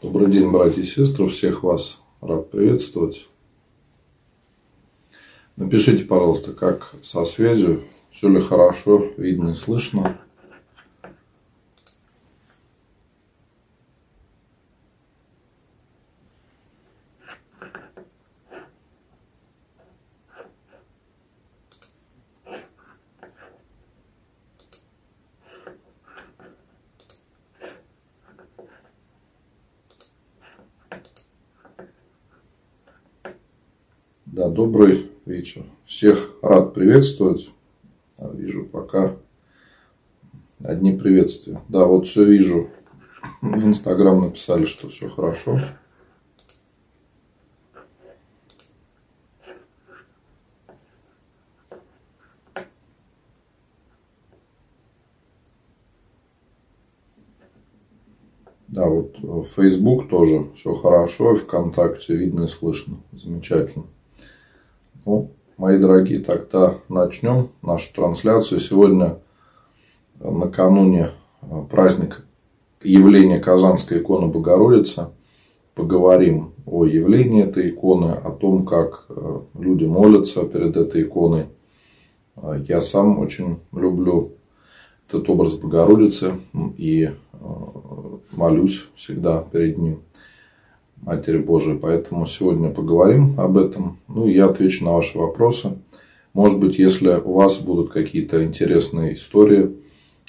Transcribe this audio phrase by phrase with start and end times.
[0.00, 1.26] Добрый день, братья и сестры.
[1.28, 3.26] Всех вас рад приветствовать.
[5.56, 10.16] Напишите, пожалуйста, как со связью, все ли хорошо, видно и слышно.
[34.38, 35.64] Да, добрый вечер.
[35.84, 37.50] Всех рад приветствовать.
[38.16, 39.14] А, вижу пока
[40.64, 41.60] одни приветствия.
[41.68, 42.70] Да, вот все вижу.
[43.42, 45.60] В Инстаграм написали, что все хорошо.
[58.68, 59.18] Да, вот
[59.50, 62.96] Facebook тоже все хорошо, и ВКонтакте видно и слышно.
[63.12, 63.84] Замечательно.
[65.04, 68.60] Ну, мои дорогие, тогда начнем нашу трансляцию.
[68.60, 69.18] Сегодня
[70.20, 71.10] накануне
[71.42, 72.22] э, праздника
[72.82, 75.08] явления Казанской иконы Богородицы.
[75.74, 81.46] Поговорим о явлении этой иконы, о том, как э, люди молятся перед этой иконой.
[82.36, 84.32] Э, я сам очень люблю
[85.08, 86.34] этот образ Богородицы
[86.76, 87.10] и
[88.32, 90.02] молюсь всегда перед ним.
[91.02, 91.78] Матери Божией.
[91.78, 93.98] Поэтому сегодня поговорим об этом.
[94.08, 95.78] Ну я отвечу на ваши вопросы.
[96.34, 99.74] Может быть, если у вас будут какие-то интересные истории,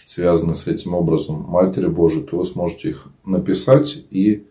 [0.05, 4.43] связанные с этим образом Матери Божией, то вы сможете их написать и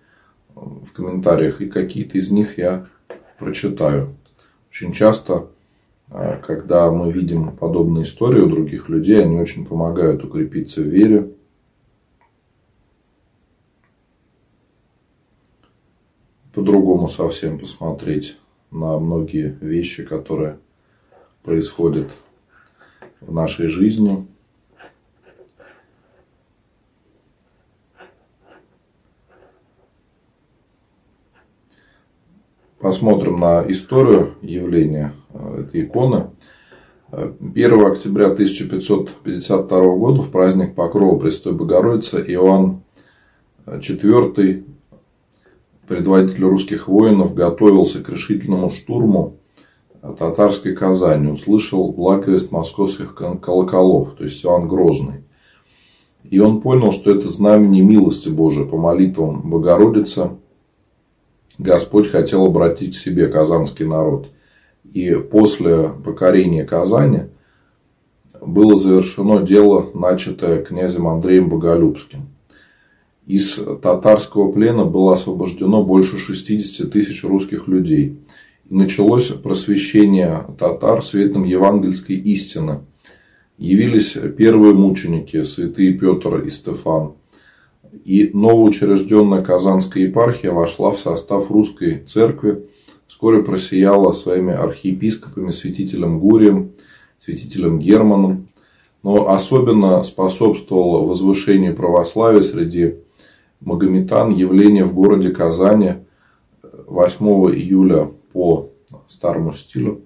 [0.54, 2.86] э, в комментариях, и какие-то из них я
[3.38, 4.14] прочитаю.
[4.70, 5.48] Очень часто,
[6.10, 11.32] э, когда мы видим подобные истории у других людей, они очень помогают укрепиться в вере,
[16.68, 18.36] по-другому совсем посмотреть
[18.70, 20.58] на многие вещи, которые
[21.42, 22.10] происходят
[23.22, 24.26] в нашей жизни.
[32.78, 36.28] Посмотрим на историю явления э, этой иконы.
[37.10, 42.82] 1 октября 1552 года в праздник Покрова Престой Богородицы Иоанн
[43.64, 44.77] IV
[45.88, 49.38] предводитель русских воинов готовился к решительному штурму
[50.00, 55.24] татарской Казани, услышал благовест московских колоколов, то есть Иван Грозный.
[56.22, 60.30] И он понял, что это знамение милости Божией по молитвам Богородицы.
[61.56, 64.28] Господь хотел обратить к себе казанский народ.
[64.84, 67.22] И после покорения Казани
[68.40, 72.28] было завершено дело, начатое князем Андреем Боголюбским–
[73.28, 78.16] из татарского плена было освобождено больше 60 тысяч русских людей.
[78.70, 82.80] И началось просвещение татар светом евангельской истины.
[83.58, 87.12] Явились первые мученики, святые Петр и Стефан.
[88.06, 92.64] И новоучрежденная Казанская епархия вошла в состав русской церкви,
[93.06, 96.70] вскоре просияла своими архиепископами, святителем Гурием,
[97.22, 98.48] святителем Германом,
[99.02, 102.94] но особенно способствовало возвышению православия среди
[103.60, 105.94] Магометан явление в городе Казани
[106.62, 108.70] 8 июля по
[109.08, 110.02] старому стилю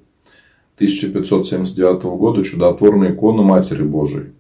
[0.77, 4.33] 1579 года чудотворная икона Матери Божией.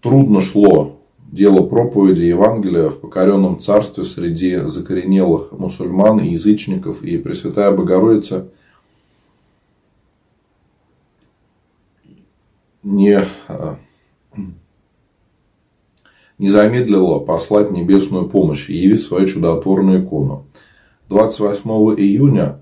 [0.00, 1.00] Трудно шло
[1.30, 8.48] дело проповеди Евангелия в покоренном царстве среди закоренелых мусульман и язычников, и Пресвятая Богородица
[12.82, 13.18] не
[13.48, 13.78] а,
[16.42, 20.46] не замедлила послать небесную помощь и явить свою чудотворную икону.
[21.08, 22.58] 28 июня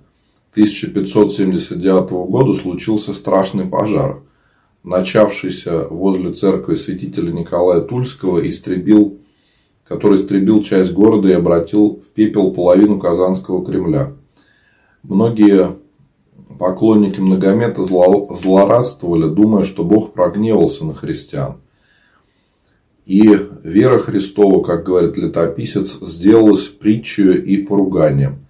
[0.52, 4.20] 1579 года случился страшный пожар,
[4.84, 9.16] начавшийся возле церкви святителя Николая Тульского, истребил,
[9.88, 14.12] который истребил часть города и обратил в пепел половину Казанского Кремля.
[15.02, 15.74] Многие
[16.58, 21.62] поклонники Многомета злорадствовали, думая, что Бог прогневался на христиан–
[23.10, 23.28] и
[23.64, 28.46] вера Христова, как говорит летописец, сделалась притчей и поруганием.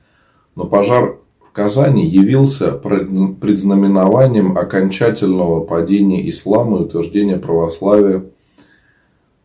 [0.54, 8.26] Но пожар в Казани явился предзнаменованием окончательного падения ислама и утверждения православия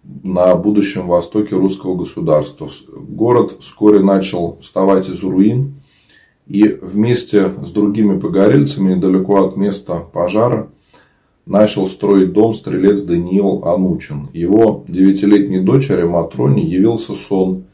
[0.03, 2.69] на будущем востоке русского государства.
[2.93, 5.75] Город вскоре начал вставать из руин,
[6.45, 10.67] и вместе с другими погорельцами недалеко от места пожара
[11.45, 14.29] начал строить дом стрелец Даниил Анучин.
[14.33, 17.65] Его девятилетней дочери Матроне явился сон.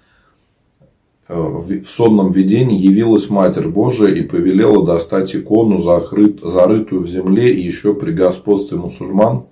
[1.27, 7.61] Э, в сонном видении явилась Матерь Божия и повелела достать икону, зарытую в земле и
[7.61, 9.45] еще при господстве мусульман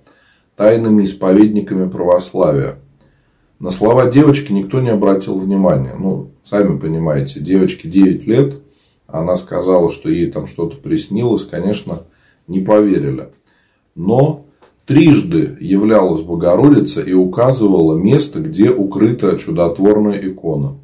[0.56, 2.76] тайными исповедниками православия.
[3.58, 5.94] На слова девочки никто не обратил внимания.
[5.98, 8.54] Ну, сами понимаете, девочке 9 лет,
[9.06, 12.00] она сказала, что ей там что-то приснилось, конечно,
[12.46, 13.28] не поверили
[14.00, 14.46] но
[14.86, 20.76] трижды являлась Богородица и указывала место, где укрыта чудотворная икона.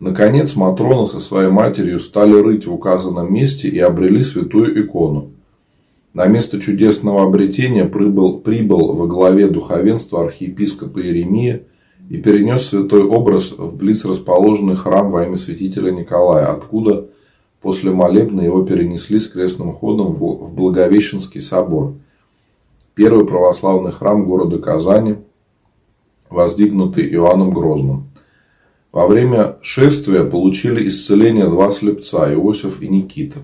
[0.00, 5.30] Наконец Матрона со своей матерью стали рыть в указанном месте и обрели святую икону.
[6.12, 11.62] На место чудесного обретения прибыл, прибыл во главе духовенства архиепископа Иеремия
[12.10, 17.06] и перенес святой образ в близ расположенный храм во имя святителя Николая, откуда
[17.62, 21.94] после молебна его перенесли с крестным ходом в Благовещенский собор–
[22.94, 25.16] первый православный храм города Казани,
[26.30, 28.10] воздвигнутый Иоанном Грозным.
[28.92, 33.40] Во время шествия получили исцеление два слепца, Иосиф и Никита.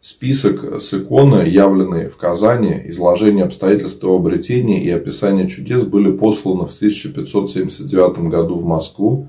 [0.00, 6.66] Список с иконы, явленный в Казани, изложение обстоятельств его обретения и описание чудес были посланы
[6.66, 9.28] в 1579 году в Москву.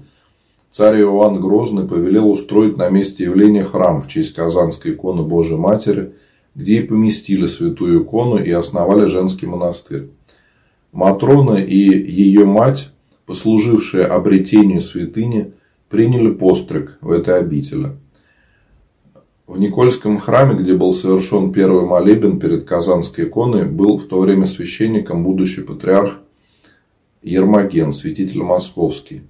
[0.72, 6.14] Царь Иоанн Грозный повелел устроить на месте явления храм в честь Казанской иконы Божией Матери–
[6.56, 10.10] где и поместили святую икону и основали женский монастырь.
[10.92, 12.92] Матрона и ее мать,
[13.26, 15.54] послужившие обретению святыни,
[15.90, 17.94] приняли постриг в этой обители.
[19.48, 24.46] В Никольском храме, где был совершен первый молебен перед Казанской иконой, был в то время
[24.46, 26.20] священником будущий патриарх
[27.22, 29.24] Ермоген, святитель московский.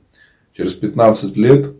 [0.55, 1.73] Через 15 лет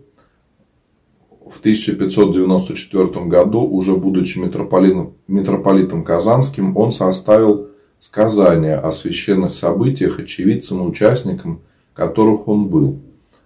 [1.54, 7.70] в 1594 году, уже будучи митрополитом, митрополитом Казанским, он составил
[8.00, 11.62] сказания о священных событиях, очевидцам и участникам
[11.94, 13.00] которых он был.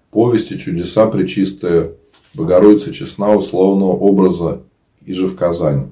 [0.09, 1.91] Повести «Чудеса Пречистая
[2.33, 4.63] Богородицы Честна условного образа
[5.05, 5.87] и же в Казани.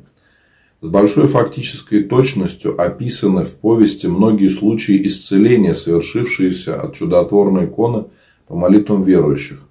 [0.82, 8.06] С большой фактической точностью описаны в повести многие случаи исцеления, совершившиеся от чудотворной иконы
[8.48, 9.62] по молитвам верующих.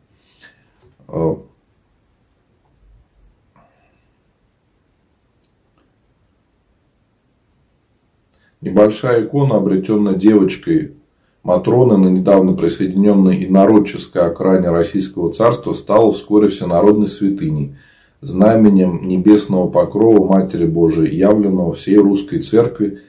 [8.64, 10.94] Небольшая икона, обретенная девочкой
[11.43, 17.76] Матроны на недавно присоединенной инородческой окраине Российского царства, стала вскоре всенародной святыней,
[18.22, 23.02] знаменем небесного покрова Матери Божией, явленного всей русской церкви,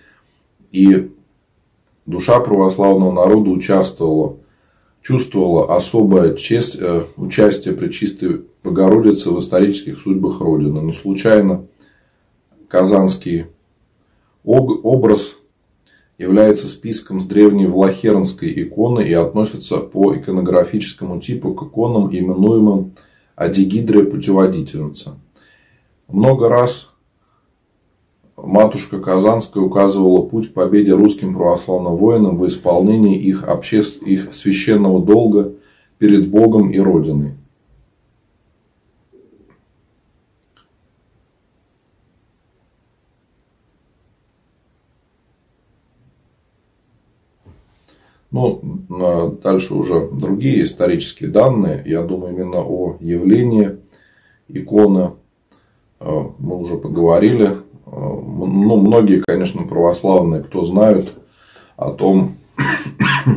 [0.74, 1.10] и
[2.06, 4.36] душа православного народа участвовала,
[5.01, 10.80] чувствовала особое честь, э, участие Пречистой Богородицы в исторических судьбах Родины.
[10.80, 11.66] Не случайно
[12.68, 13.46] Казанский
[14.44, 15.38] образ
[16.17, 22.93] является списком с древней Влахернской иконы и относится по иконографическому типу к иконам, именуемым
[23.36, 25.19] Адигидрия Путеводительница.
[26.07, 26.89] Много раз
[28.38, 34.01] матушка Казанская указывала путь к победе русским православным воинам в исполнении их, обществ...
[34.03, 35.53] их священного долга
[35.98, 37.34] перед Богом и Родиной.
[48.36, 51.82] Ну, дальше уже другие исторические данные.
[51.86, 53.77] Я думаю именно о явлении
[54.50, 55.13] иконы.
[56.01, 57.46] Э, мы уже поговорили.
[57.46, 61.13] Э, ну, многие, конечно, православные, кто знают
[61.77, 62.36] о том,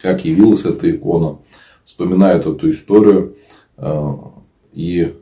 [0.00, 1.38] как явилась эта икона,
[1.84, 3.34] вспоминают эту историю.
[4.72, 5.16] И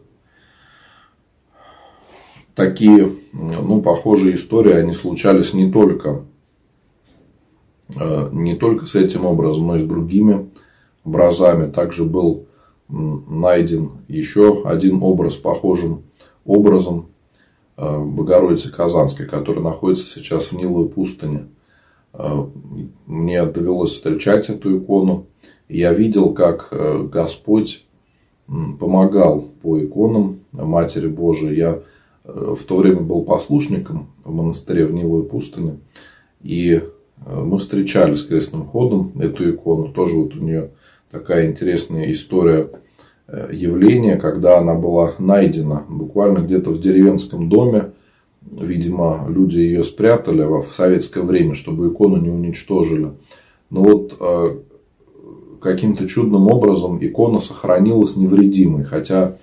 [2.55, 6.25] такие, ну, похожие истории, они случались не только
[7.97, 10.51] не только с этим образом, но и с другими
[11.05, 11.71] образами.
[11.71, 12.47] Также был
[12.89, 16.03] найден еще один образ похожим
[16.45, 17.07] образом
[17.77, 21.47] э, Богородицы Казанской, который находится сейчас в Ниловой пустыне.
[22.13, 22.45] Э,
[23.07, 25.27] мне довелось встречать эту икону.
[25.69, 26.75] Я видел, как
[27.13, 27.87] Господь
[28.49, 31.57] помогал по иконам Матери Божией.
[31.57, 31.83] Я
[32.25, 35.79] в то время был послушником в монастыре в Ниловой пустыне.
[36.43, 36.83] И
[37.27, 39.93] мы встречали с крестным ходом эту икону.
[39.93, 40.71] Тоже вот у нее
[41.11, 42.71] такая интересная история
[43.29, 47.93] э, явления, когда она была найдена буквально где-то в деревенском доме.
[48.43, 53.11] Видимо, люди ее спрятали в советское время, чтобы икону не уничтожили.
[53.69, 54.57] Но вот э,
[55.61, 58.85] каким-то чудным образом икона сохранилась невредимой.
[58.85, 59.37] Хотя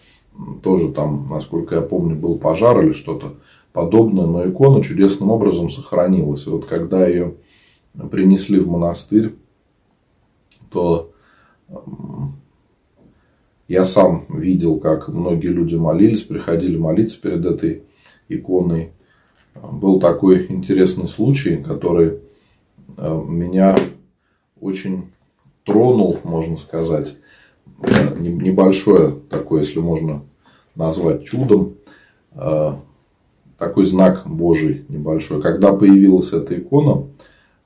[0.64, 3.36] тоже там, насколько я помню, был пожар или что-то
[3.72, 6.48] подобная, но икона чудесным образом сохранилась.
[6.48, 7.36] И вот когда ее
[8.12, 9.36] принесли в монастырь,
[10.70, 11.12] то
[13.68, 17.84] я сам видел, как многие люди молились, приходили молиться перед этой
[18.30, 18.92] иконой.
[19.56, 22.20] Был такой интересный случай, который
[22.96, 23.76] э, меня
[24.62, 25.12] очень
[25.66, 27.18] тронул, можно сказать.
[27.82, 30.24] Э, небольшое такое, если можно
[30.76, 31.76] назвать чудом.
[32.34, 32.74] Э,
[33.58, 35.42] такой знак Божий небольшой.
[35.42, 37.08] Когда появилась эта икона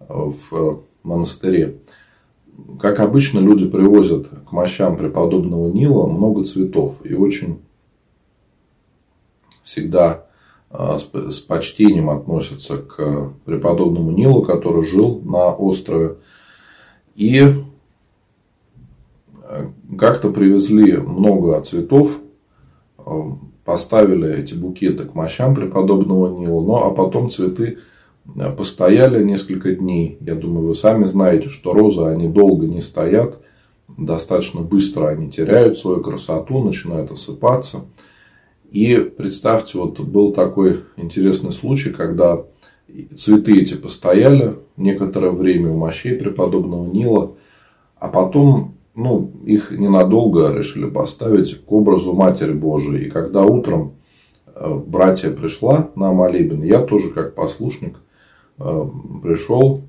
[0.10, 1.80] в монастыре,
[2.80, 7.06] как обычно, люди привозят к мощам преподобного Нила много цветов.
[7.06, 7.60] И очень
[9.64, 10.26] всегда
[10.70, 16.18] а, с почтением относятся к преподобному Нилу, который жил на острове.
[17.16, 17.42] И
[19.44, 22.20] а, как-то привезли много цветов,
[22.98, 27.80] а, поставили эти букеты к мощам преподобного Нила, ну а потом цветы
[28.58, 30.18] постояли несколько дней.
[30.22, 33.40] Я думаю, вы сами знаете, что розы, они долго не стоят.
[33.88, 37.82] Достаточно быстро они теряют свою красоту, начинают осыпаться.
[38.72, 42.44] И представьте, вот был такой интересный случай, когда
[43.18, 47.34] цветы эти постояли некоторое время у мощей преподобного Нила,
[47.98, 53.08] а потом ну, их ненадолго решили поставить к образу Матери Божией.
[53.08, 53.96] И когда утром
[54.48, 58.11] э, братья пришла на молебен, я тоже как послушник– Э,
[58.58, 59.82] пришел,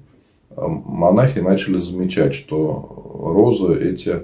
[0.50, 4.23] э, монахи начали замечать, что розы эти,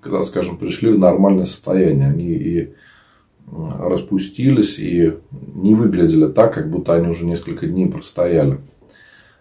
[0.00, 2.74] когда, скажем, пришли в нормальное состояние, они и
[3.52, 5.14] распустились и
[5.54, 8.58] не выглядели так, как будто они уже несколько дней простояли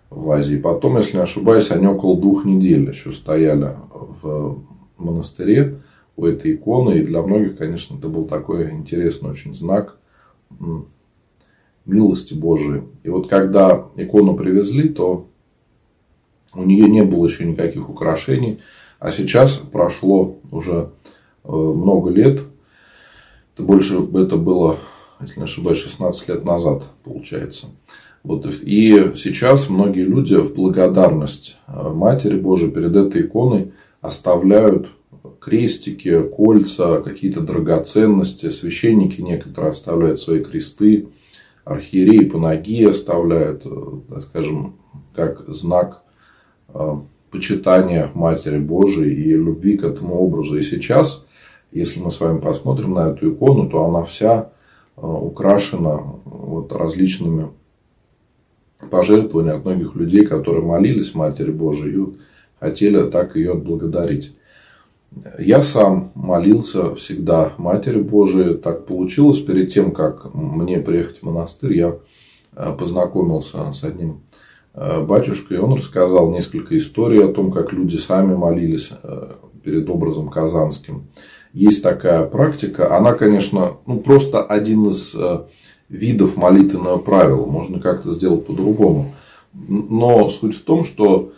[0.10, 0.55] в вазе.
[0.55, 3.75] И потом, если не ошибаюсь, они около двух недель еще стояли
[4.21, 4.62] в
[4.98, 5.79] монастыре
[6.17, 7.00] у этой иконы.
[7.00, 9.98] И для многих, конечно, это был такой интересный очень знак
[11.85, 12.83] милости Божией.
[13.03, 15.27] И вот когда икону привезли, то
[16.53, 18.59] у нее не было еще никаких украшений.
[19.00, 20.91] А сейчас прошло уже
[21.43, 22.41] э, много лет.
[23.53, 24.77] Это больше это было,
[25.19, 27.67] если не ошибаюсь, 16 лет назад, получается.
[28.23, 33.71] Вот, и сейчас многие люди в благодарность э, Матери Божией перед этой иконой
[34.01, 34.89] оставляют
[35.39, 38.50] крестики, кольца, какие-то драгоценности.
[38.50, 41.07] Священники некоторые оставляют свои кресты
[41.65, 44.75] архиереи ноге оставляют, э, скажем,
[45.15, 46.03] как знак
[46.70, 46.96] э,
[47.30, 50.58] почитания Матери Божией и любви к этому образу.
[50.58, 51.25] И сейчас,
[51.72, 54.51] если мы с вами посмотрим на эту икону, то она вся
[54.98, 57.50] э, украшена вот различными
[58.89, 62.18] пожертвованиями от многих людей, которые молились Матери Божией и
[62.60, 64.36] хотели так ее отблагодарить.
[65.38, 68.56] Я сам молился всегда Матери Божией.
[68.56, 69.41] Так получилось.
[69.41, 71.96] Перед тем, как мне приехать в монастырь, я
[72.56, 74.22] э, познакомился с одним
[74.74, 75.60] э, батюшкой.
[75.60, 81.08] Он рассказал несколько историй о том, как люди сами молились э, перед образом казанским.
[81.51, 82.96] Есть такая практика.
[82.96, 85.13] Она, конечно, ну, просто один из
[85.89, 87.46] видов молитвенного правила.
[87.46, 89.13] Можно как-то сделать по-другому.
[89.53, 91.34] Но суть в том, что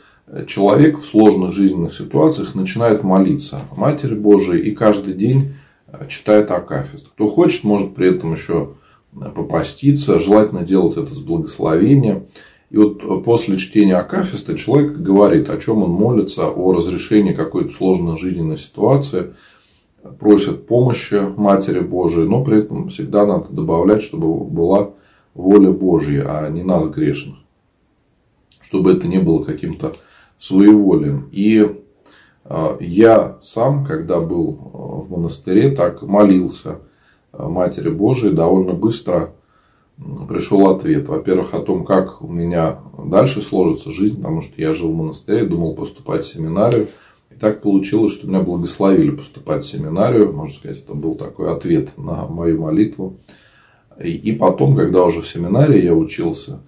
[0.47, 5.53] человек в сложных жизненных ситуациях начинает молиться Матери Божией и каждый день
[5.87, 7.09] э, читает Акафист.
[7.09, 8.73] Кто хочет, может при этом еще
[9.15, 12.25] э, попаститься, желательно делать это с благословения.
[12.69, 18.17] И вот после чтения Акафиста человек говорит, о чем он молится, о разрешении какой-то сложной
[18.17, 19.35] жизненной ситуации,
[20.19, 24.91] просит помощи Матери Божией, но при этом всегда надо добавлять, чтобы была
[25.35, 27.35] воля Божья, а не нас грешных.
[28.59, 29.93] Чтобы это не было каким-то
[30.43, 31.29] своеволием.
[31.31, 31.81] И
[32.43, 36.79] а, я сам, когда был а, в монастыре, так молился
[37.31, 39.33] Матери Божией, довольно быстро
[40.27, 41.07] пришел ответ.
[41.07, 45.45] Во-первых, о том, как у меня дальше сложится жизнь, потому что я жил в монастыре,
[45.45, 46.87] думал поступать в семинарию.
[47.31, 50.33] И так получилось, что меня благословили поступать в семинарию.
[50.33, 53.17] Можно сказать, это был такой ответ на мою молитву.
[54.03, 56.59] И потом, когда уже в семинарии я учился,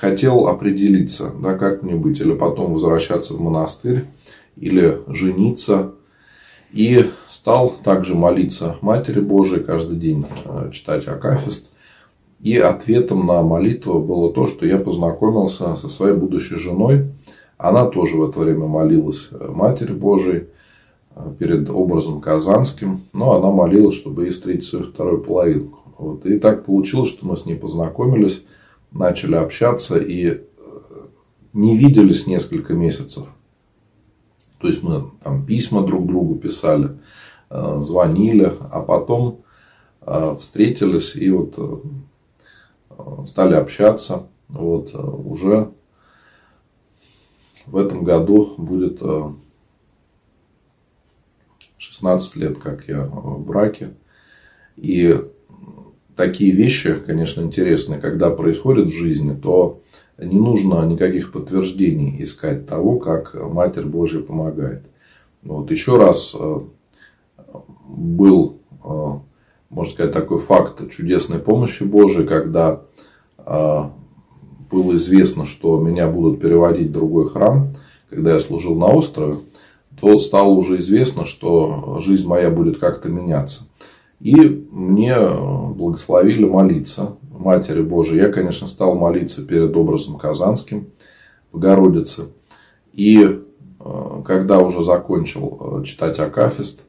[0.00, 4.04] хотел определиться, да, как мне быть, или потом возвращаться в монастырь,
[4.56, 5.92] или жениться.
[6.72, 11.66] И стал также молиться Матери Божией каждый день, э, читать Акафист.
[12.40, 17.10] И ответом на молитву было то, что я познакомился со своей будущей женой.
[17.58, 20.44] Она тоже в это время молилась Матери Божией
[21.14, 23.02] э, перед образом Казанским.
[23.12, 25.80] Но она молилась, чтобы ей встретить свою вторую половинку.
[25.98, 26.24] Вот.
[26.24, 28.42] И так получилось, что мы с ней познакомились
[28.92, 30.40] начали общаться и э,
[31.52, 33.26] не виделись несколько месяцев.
[34.58, 36.98] То есть мы там письма друг другу писали,
[37.50, 39.42] э, звонили, а потом
[40.40, 41.84] встретились и вот
[43.26, 44.26] стали общаться.
[44.48, 45.72] Вот уже
[47.66, 49.02] в этом году будет
[51.80, 53.94] 16 лет, как я в браке.
[54.76, 55.14] И
[56.20, 59.80] такие вещи, конечно, интересные, когда происходят в жизни, то
[60.18, 64.82] не нужно никаких подтверждений искать того, как Матерь Божья помогает.
[65.42, 66.60] Вот еще раз э,
[67.88, 69.12] был, э,
[69.70, 72.82] можно сказать, такой факт чудесной помощи Божией, когда
[73.38, 73.82] э,
[74.70, 77.74] было известно, что меня будут переводить в другой храм,
[78.10, 79.38] когда я служил на острове,
[79.98, 83.69] то стало уже известно, что жизнь моя будет как-то меняться.
[84.20, 84.36] И
[84.70, 88.18] мне благословили молиться Матери Божией.
[88.18, 90.90] Я, конечно, стал молиться перед образом Казанским,
[91.52, 92.28] Богородицы.
[92.92, 96.82] И э, когда уже закончил э, читать Акафист,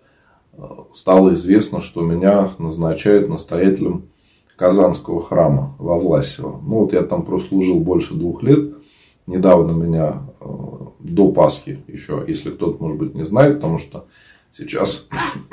[0.54, 4.10] э, стало известно, что меня назначают настоятелем
[4.58, 6.60] Казанского храма во Власево.
[6.62, 8.76] Ну вот я там прослужил больше двух лет.
[9.26, 10.24] Недавно меня
[11.00, 14.06] до Пасхи еще, если кто-то, может быть, не знает, потому что
[14.58, 15.08] Сейчас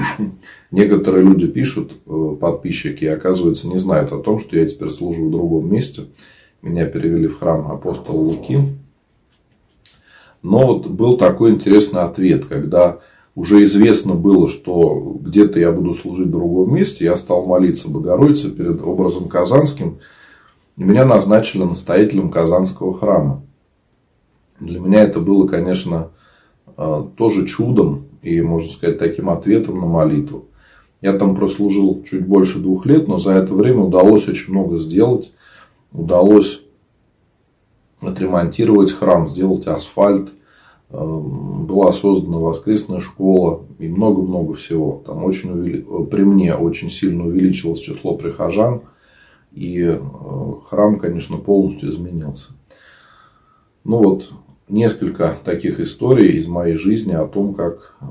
[0.70, 5.28] некоторые люди пишут, э, подписчики, и оказывается не знают о том, что я теперь служу
[5.28, 6.06] в другом месте.
[6.62, 8.58] Меня перевели в храм апостола Луки.
[10.42, 12.98] Но вот был такой интересный ответ, когда
[13.34, 18.50] уже известно было, что где-то я буду служить в другом месте, я стал молиться Богородице
[18.50, 19.98] перед образом Казанским,
[20.76, 23.42] и меня назначили настоятелем Казанского храма.
[24.58, 26.10] Для меня это было, конечно,
[26.76, 30.46] э, тоже чудом, и, можно сказать, таким ответом на молитву.
[31.00, 35.32] Я там прослужил чуть больше двух лет, но за это время удалось очень много сделать.
[35.92, 36.62] Удалось
[38.00, 40.30] отремонтировать храм, сделать асфальт.
[40.90, 45.02] Эм, была создана воскресная школа и много-много всего.
[45.06, 45.84] Там очень увели...
[46.10, 48.82] при мне очень сильно увеличилось число прихожан.
[49.52, 50.00] И э,
[50.68, 52.48] храм, конечно, полностью изменился.
[53.84, 54.30] Ну вот,
[54.68, 58.04] несколько таких историй из моей жизни о том, как э,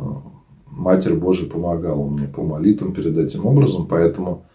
[0.69, 3.87] Матерь Божия помогала мне по молитвам перед этим образом.
[3.87, 4.45] Поэтому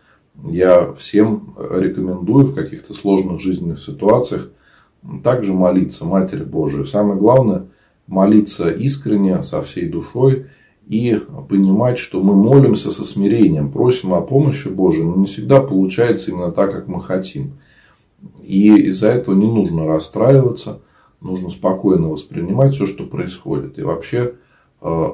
[0.44, 4.50] я всем рекомендую в каких-то сложных жизненных ситуациях
[5.22, 6.86] также молиться Матери Божией.
[6.86, 7.66] Самое главное
[8.06, 10.46] молиться искренне, со всей душой
[10.88, 16.30] и понимать, что мы молимся со смирением, просим о помощи Божией, но не всегда получается
[16.30, 17.54] именно так, как мы хотим.
[18.42, 20.80] И из-за этого не нужно расстраиваться–
[21.22, 23.78] нужно спокойно воспринимать все, что происходит.
[23.78, 24.34] И вообще
[24.80, 25.08] э,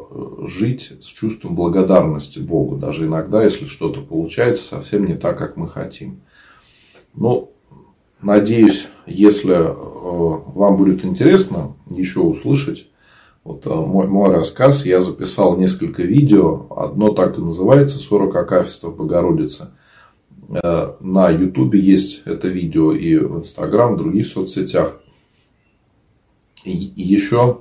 [0.46, 2.76] жить с чувством благодарности Богу.
[2.76, 6.20] Даже иногда, если что-то получается совсем не так, как мы хотим.
[7.14, 7.52] Ну,
[8.22, 12.88] надеюсь, если э, вам будет интересно еще услышать
[13.44, 16.66] вот э, мой, мой рассказ, я записал несколько видео.
[16.70, 19.70] Одно так и называется «40 акафистов Богородицы».
[20.50, 24.98] На Ютубе есть это видео и в Инстаграм, в других соцсетях.
[26.64, 27.58] И еще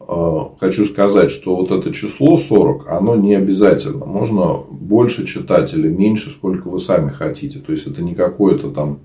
[0.00, 4.04] э, хочу сказать, что вот это число 40, оно не обязательно.
[4.04, 7.60] Можно больше читать или меньше, сколько вы сами хотите.
[7.60, 9.00] То есть это не какое-то там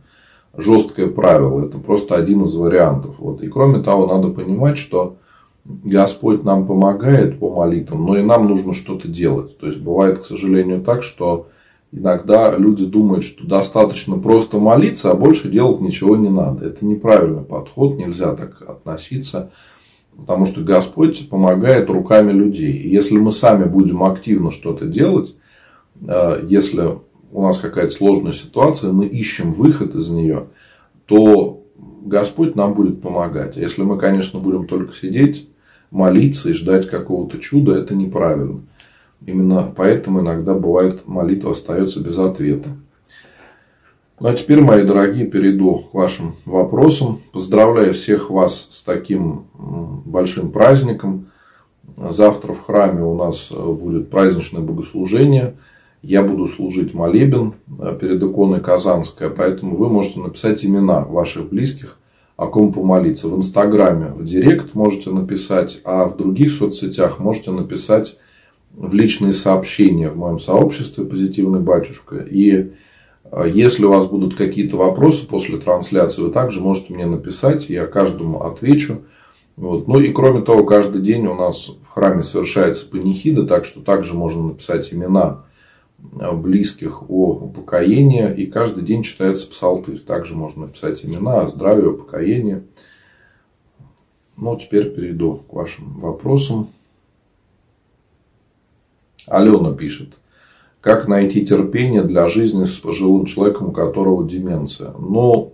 [0.55, 3.15] жесткое правило, это просто один из вариантов.
[3.19, 3.41] Вот.
[3.41, 5.17] И кроме того, надо понимать, что
[5.63, 9.57] Господь нам помогает по молитвам, но и нам нужно что-то делать.
[9.59, 11.47] То есть бывает, к сожалению, так, что
[11.91, 16.65] иногда люди думают, что достаточно просто молиться, а больше делать ничего не надо.
[16.65, 19.51] Это неправильный подход, нельзя так относиться.
[20.15, 22.73] Потому что Господь помогает руками людей.
[22.73, 25.35] И если мы сами будем активно что-то делать,
[26.05, 26.99] э, если
[27.31, 30.47] у нас какая-то сложная ситуация, мы ищем выход из нее,
[31.05, 31.63] то
[32.03, 33.57] Господь нам будет помогать.
[33.57, 35.49] А если мы, конечно, будем только сидеть,
[35.91, 38.61] молиться и ждать какого-то чуда, это неправильно.
[39.25, 42.69] Именно поэтому иногда бывает молитва остается без ответа.
[44.19, 47.21] Ну а теперь, мои дорогие, перейду к вашим вопросам.
[47.31, 49.45] Поздравляю всех вас с таким
[50.05, 51.27] большим праздником.
[51.97, 55.55] Завтра в храме у нас э, будет праздничное богослужение.
[56.01, 61.97] Я буду служить молебен э, перед иконой Казанская, поэтому вы можете написать имена ваших близких,
[62.37, 63.27] о ком помолиться.
[63.27, 68.17] В Инстаграме, в Директ можете написать, а в других соцсетях можете написать
[68.73, 72.17] в личные сообщения в моем сообществе «Позитивный батюшка».
[72.17, 72.71] И
[73.31, 77.85] а, если у вас будут какие-то вопросы после трансляции, вы также можете мне написать, я
[77.85, 79.03] каждому отвечу.
[79.55, 79.87] Вот.
[79.87, 84.13] Ну и кроме того, каждый день у нас в храме совершается панихида, так что также
[84.13, 85.43] можно написать имена
[86.19, 89.99] а, близких о упокоении, и каждый день читается псалтырь.
[89.99, 92.63] Также можно написать имена о здравии, о упокоении.
[94.37, 96.69] Ну, теперь перейду к вашим вопросам.
[99.27, 100.17] Алена пишет.
[100.81, 104.93] как найти терпение для жизни с пожилым человеком, у которого деменция.
[104.97, 105.53] Но,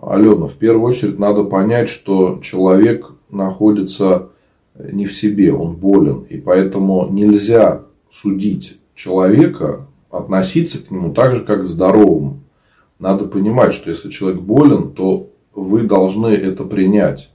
[0.00, 4.28] Алена, в первую очередь надо понять, что человек находится
[4.78, 6.26] не в себе, он болен.
[6.28, 12.40] И поэтому нельзя судить человека, относиться к нему так же, как к здоровому.
[12.98, 17.30] Надо понимать, что если человек болен, то вы должны это принять.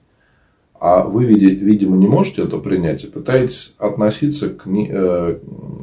[0.80, 5.40] А вы, видимо, не можете это принять и пытаетесь относиться к, э,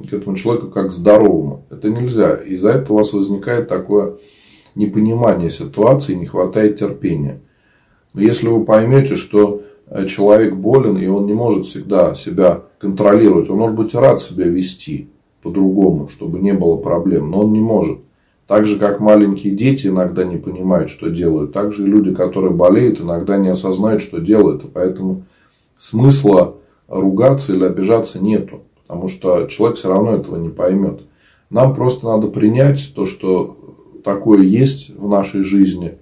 [0.08, 1.64] к этому человеку как к здоровому.
[1.70, 2.34] Это нельзя.
[2.34, 4.16] Из-за этого у вас возникает такое
[4.74, 7.40] непонимание ситуации, не хватает терпения.
[8.12, 13.48] Но если вы поймете, что э, человек болен, и он не может всегда себя контролировать,
[13.48, 15.08] он может быть рад себя вести
[15.42, 18.00] по-другому, чтобы не было проблем, но он не может.
[18.46, 22.52] Так же, как маленькие дети иногда не понимают, что делают, так же и люди, которые
[22.52, 24.64] болеют, иногда не осознают, что делают.
[24.64, 25.24] И поэтому
[25.78, 26.56] смысла
[26.88, 28.62] ругаться или обижаться нету.
[28.86, 31.02] Потому что человек все равно этого не поймет.
[31.50, 33.56] Нам просто надо принять то, что
[34.04, 35.98] такое есть в нашей жизни.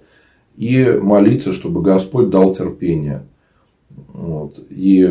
[0.57, 3.23] И молиться, чтобы Господь дал терпение.
[4.13, 4.59] Вот.
[4.69, 5.09] И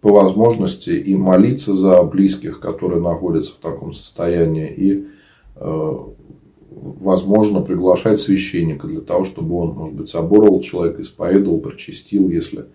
[0.00, 4.68] по возможности и молиться за близких, которые находятся в таком состоянии.
[4.68, 5.06] И
[5.56, 5.96] э,
[6.82, 12.66] возможно приглашать священника для того, чтобы он, может быть, соборовал человека, исповедовал, прочистил, если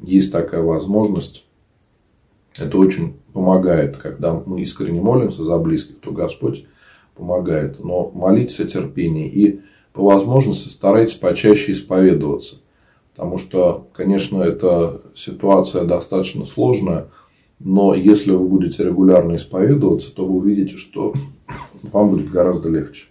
[0.00, 1.44] есть такая возможность.
[2.58, 6.66] Это очень помогает, когда мы искренне молимся за близких, то Господь
[7.14, 7.82] помогает.
[7.82, 9.60] Но молитесь о терпении и
[9.92, 12.56] по возможности старайтесь почаще исповедоваться.
[13.14, 17.08] Потому что, конечно, эта ситуация достаточно сложная,
[17.60, 21.14] но если вы будете регулярно исповедоваться, то вы увидите, что
[21.84, 23.04] вам будет гораздо легче.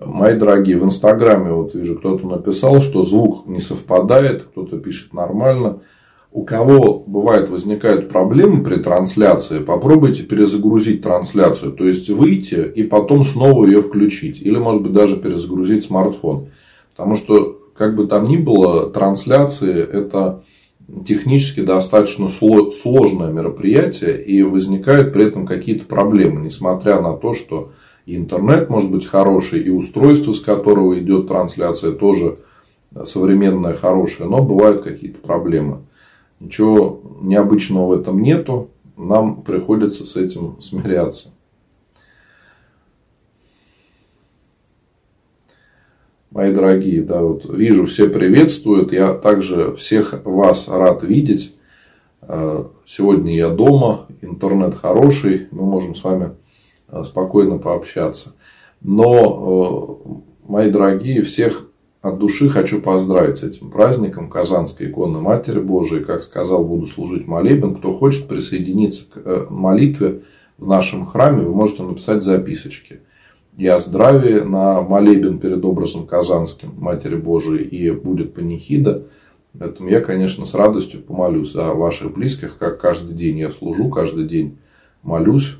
[0.00, 5.80] Мои дорогие, в Инстаграме вот вижу, кто-то написал, что звук не совпадает, кто-то пишет нормально.
[6.32, 13.24] У кого бывает возникают проблемы при трансляции, попробуйте перезагрузить трансляцию, то есть выйти и потом
[13.24, 14.42] снова ее включить.
[14.42, 16.48] Или, может быть, даже перезагрузить смартфон.
[16.96, 20.42] Потому что, как бы там ни было, трансляции это
[21.06, 27.70] технически достаточно сложное мероприятие и возникают при этом какие-то проблемы, несмотря на то, что
[28.06, 32.38] и интернет может быть хороший, и устройство, с которого идет трансляция, тоже
[33.04, 35.82] современное, хорошее, но бывают какие-то проблемы.
[36.40, 41.30] Ничего необычного в этом нету, нам приходится с этим смиряться.
[46.30, 48.92] Мои дорогие, да, вот вижу, все приветствуют.
[48.92, 51.54] Я также всех вас рад видеть.
[52.22, 56.32] Э, сегодня я дома, интернет хороший, мы можем с вами
[57.02, 58.34] спокойно пообщаться.
[58.80, 59.98] Но,
[60.46, 61.68] э, мои дорогие, всех
[62.02, 66.04] от души хочу поздравить с этим праздником Казанской иконы Матери Божией.
[66.04, 67.74] Как сказал, буду служить молебен.
[67.74, 70.20] Кто хочет присоединиться к э, молитве
[70.58, 73.00] в нашем храме, вы можете написать записочки.
[73.56, 79.06] Я здравия на молебен перед образом Казанским Матери Божией и будет панихида.
[79.58, 84.26] Поэтому я, конечно, с радостью помолюсь за ваших близких, как каждый день я служу, каждый
[84.26, 84.58] день
[85.02, 85.56] молюсь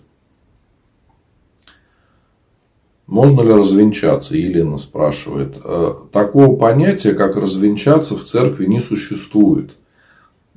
[3.06, 4.36] можно ли развенчаться?
[4.36, 5.58] Елена спрашивает.
[5.62, 9.72] «Э, такого понятия, как развенчаться в церкви не существует.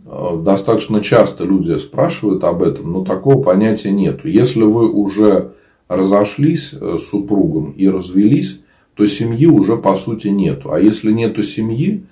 [0.06, 4.24] Э, достаточно часто люди спрашивают об этом, но такого понятия нет.
[4.24, 5.52] Если вы уже
[5.90, 8.62] разошлись э, с супругом и развелись,
[8.94, 10.72] то семьи уже по сути нету.
[10.72, 12.06] А если нету семьи,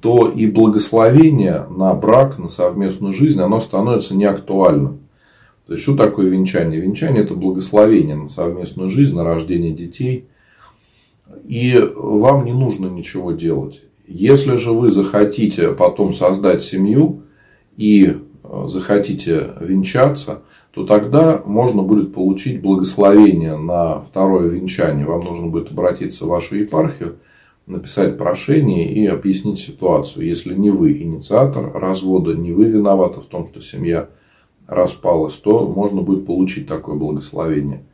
[0.00, 4.98] то и благословение на брак, на совместную жизнь, оно становится неактуальным.
[5.66, 6.80] То есть, что такое венчание?
[6.80, 10.26] Венчание– это благословение на совместную жизнь, на рождение детей.
[11.44, 13.82] И вам не нужно ничего делать.
[14.06, 17.22] Если же вы захотите потом создать семью
[17.76, 25.04] и э, захотите венчаться, то тогда можно будет получить благословение на второе венчание.
[25.04, 27.16] Вам нужно будет обратиться в вашу епархию,
[27.66, 30.26] написать прошение и объяснить ситуацию.
[30.26, 34.10] Если не вы инициатор развода, не вы виноваты в том, что семья
[34.66, 37.84] распалась, то можно будет получить такое благословение.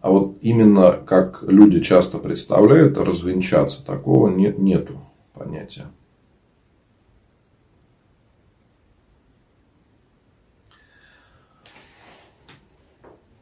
[0.00, 5.00] А вот именно как люди часто представляют, развенчаться, такого нет, нету
[5.32, 5.86] понятия.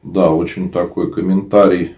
[0.02, 1.96] Да, очень такой комментарий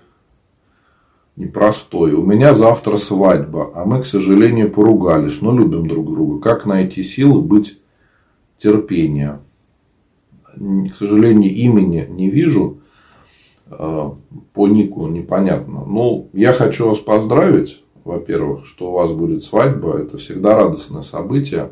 [1.36, 2.14] непростой.
[2.14, 6.40] У меня завтра свадьба, а мы, к сожалению, поругались, но любим друг друга.
[6.40, 7.78] Как найти силы быть
[8.58, 9.40] терпения?
[10.56, 12.80] К сожалению, имени не вижу.
[13.68, 14.14] А,
[14.52, 15.84] по нику непонятно.
[15.86, 19.98] Ну, я хочу вас поздравить, во-первых, что у вас будет свадьба.
[19.98, 21.70] Это всегда радостное событие.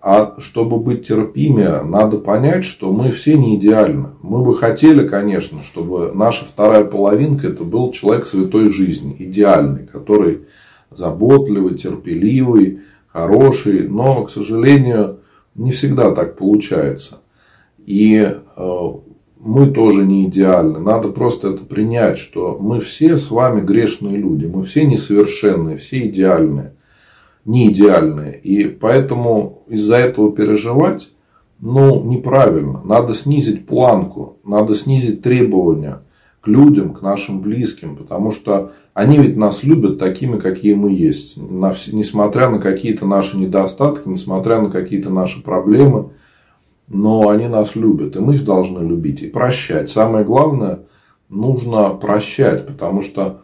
[0.00, 4.10] А чтобы быть терпимее, надо понять, что мы все не идеальны.
[4.22, 10.46] Мы бы хотели, конечно, чтобы наша вторая половинка это был человек святой жизни, идеальный, который
[10.90, 13.88] заботливый, терпеливый, хороший.
[13.88, 15.18] Но, к сожалению,
[15.56, 17.18] не всегда так получается.
[17.88, 18.92] И э,
[19.40, 20.78] мы тоже не идеальны.
[20.78, 24.46] Надо просто это принять, что мы все с вами грешные люди.
[24.46, 26.74] Мы все несовершенные, все идеальные
[27.48, 28.38] не идеальные.
[28.38, 31.08] И поэтому из-за этого переживать
[31.60, 32.82] ну, неправильно.
[32.84, 36.02] Надо снизить планку, надо снизить требования
[36.42, 41.38] к людям, к нашим близким, потому что они ведь нас любят такими, какие мы есть.
[41.38, 46.10] Несмотря на какие-то наши недостатки, несмотря на какие-то наши проблемы,
[46.88, 49.90] но они нас любят, и мы их должны любить и прощать.
[49.90, 50.80] Самое главное,
[51.28, 53.42] нужно прощать, потому что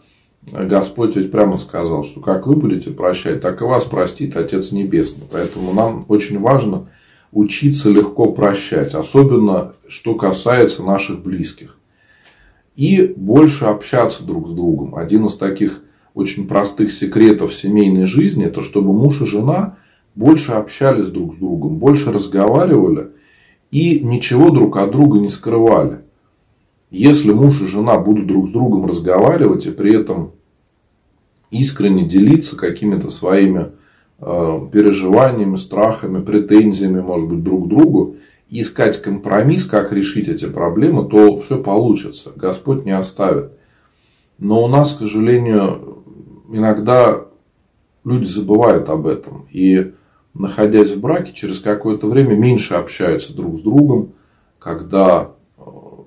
[0.53, 5.25] Господь ведь прямо сказал, что как вы будете прощать, так и вас простит Отец Небесный.
[5.31, 6.89] Поэтому нам очень важно
[7.33, 11.77] учиться легко прощать, особенно что касается наших близких.
[12.77, 14.97] И больше общаться друг с другом.
[14.97, 15.83] Один из таких
[16.15, 19.77] очень простых секретов семейной жизни, это чтобы муж и жена
[20.15, 23.11] больше общались друг с другом, больше разговаривали
[23.75, 26.03] и ничего друг от друга не скрывали.
[26.93, 30.31] Если муж и жена будут друг с другом разговаривать и при этом
[31.51, 33.73] искренне делиться какими-то своими
[34.21, 38.15] э, переживаниями, страхами, претензиями, может быть, друг к другу,
[38.49, 42.31] и искать компромисс, как решить эти проблемы, то все получится.
[42.37, 43.55] Господь не оставит.
[44.39, 46.05] Но у нас, к сожалению,
[46.49, 47.25] иногда
[48.05, 49.49] люди забывают об этом.
[49.51, 49.95] И
[50.35, 54.13] находясь в браке, через какое-то время меньше общаются друг с другом,
[54.59, 55.63] когда э,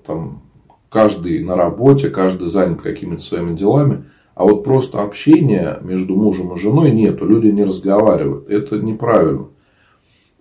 [0.05, 0.43] там,
[0.89, 4.05] каждый на работе, каждый занят какими-то своими делами.
[4.35, 8.49] А вот просто общения между мужем и женой нету, люди не разговаривают.
[8.49, 9.47] Это неправильно.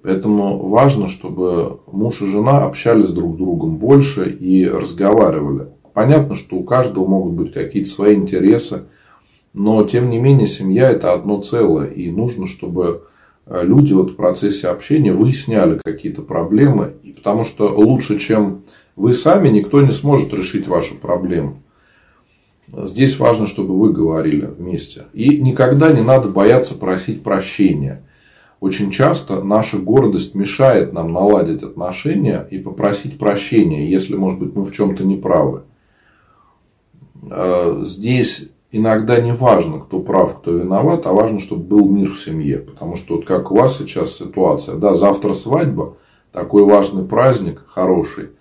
[0.03, 5.69] Поэтому важно, чтобы муж и жена общались друг с другом больше и разговаривали.
[5.95, 8.85] Понятно, что у каждого могут быть какие-то свои интересы,
[9.55, 11.89] но тем не менее семья это одно целое.
[11.89, 13.05] И нужно, чтобы
[13.49, 16.95] люди вот в процессе общения выясняли какие-то проблемы.
[17.17, 18.63] Потому что лучше, чем
[18.95, 21.63] вы сами, никто не сможет решить вашу проблему.
[22.69, 25.05] Здесь важно, чтобы вы говорили вместе.
[25.13, 28.03] И никогда не надо бояться просить прощения.
[28.59, 34.65] Очень часто наша гордость мешает нам наладить отношения и попросить прощения, если, может быть, мы
[34.65, 35.63] в чем-то не правы.
[37.31, 42.21] Э, здесь иногда не важно, кто прав, кто виноват, а важно, чтобы был мир в
[42.21, 42.59] семье.
[42.59, 45.97] Потому что вот как у вас сейчас ситуация, да, завтра свадьба,
[46.33, 48.31] такой важный праздник, хороший–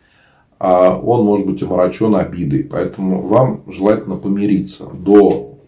[0.57, 2.63] а он может быть омрачен обидой.
[2.63, 4.85] Поэтому вам желательно помириться.
[4.85, 5.59] До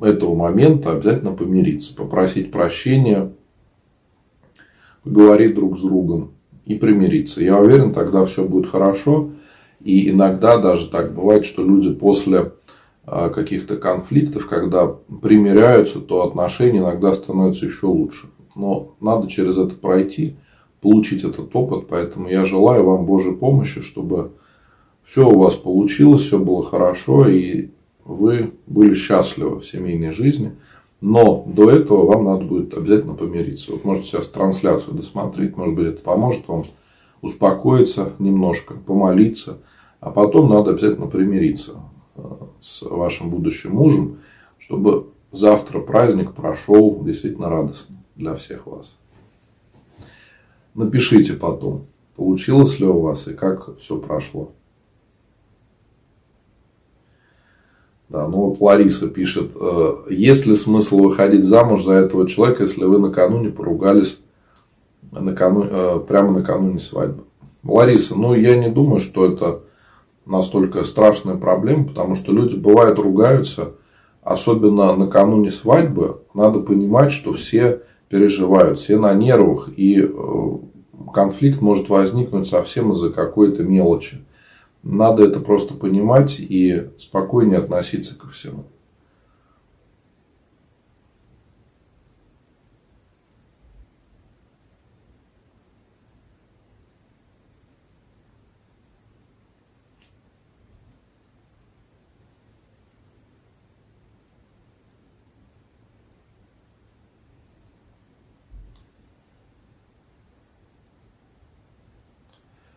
[0.00, 3.32] этого момента обязательно помириться, попросить прощения,
[5.02, 6.32] поговорить друг с другом
[6.64, 7.42] и примириться.
[7.42, 9.30] Я уверен, тогда все будет хорошо.
[9.80, 12.52] И иногда даже так бывает, что люди после
[13.06, 18.28] каких-то конфликтов, когда примиряются, то отношения иногда становятся еще лучше.
[18.56, 20.36] Но надо через это пройти
[20.80, 21.86] получить этот опыт.
[21.88, 24.32] Поэтому я желаю вам Божьей помощи, чтобы
[25.04, 27.68] все у вас получилось, все было хорошо, и
[28.04, 30.52] вы были счастливы в семейной жизни.
[31.00, 33.72] Но до этого вам надо будет обязательно помириться.
[33.72, 36.64] Вот можете сейчас трансляцию досмотреть, может быть, это поможет вам
[37.20, 39.58] успокоиться немножко, помолиться.
[40.00, 41.80] А потом надо обязательно примириться
[42.16, 42.22] э,
[42.60, 44.18] с вашим будущим мужем,
[44.58, 48.94] чтобы завтра праздник прошел действительно радостно для всех вас.
[50.74, 54.52] Напишите потом, получилось ли у вас и как все прошло.
[58.08, 62.84] Да, ну вот Лариса пишет, «Э, есть ли смысл выходить замуж за этого человека, если
[62.84, 64.20] вы накануне поругались
[65.10, 67.24] накануне, э, прямо накануне свадьбы?
[67.64, 69.62] Лариса, ну я не думаю, что это
[70.26, 73.74] настолько страшная проблема, потому что люди бывают ругаются,
[74.22, 76.20] особенно накануне свадьбы.
[76.34, 80.08] Надо понимать, что все переживают, все на нервах, и э,
[81.14, 84.24] конфликт может возникнуть совсем из-за какой-то мелочи.
[84.82, 88.66] Надо это просто понимать и спокойнее относиться ко всему.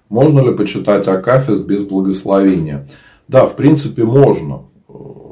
[0.10, 2.90] Можно ли почитать Акафист без благословения?
[3.28, 4.64] Да, в принципе, можно.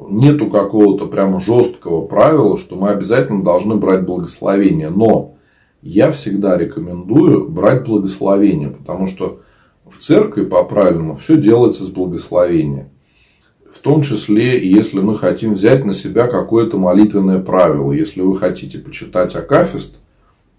[0.09, 4.89] Нету какого-то прямо жесткого правила, что мы обязательно должны брать благословение.
[4.89, 5.35] Но
[5.81, 9.41] я всегда рекомендую брать благословение, потому что
[9.89, 12.89] в церкви по-правильному все делается с благословения.
[13.71, 17.91] В том числе, если мы хотим взять на себя какое-то молитвенное правило.
[17.91, 19.97] Если вы хотите почитать Акафист,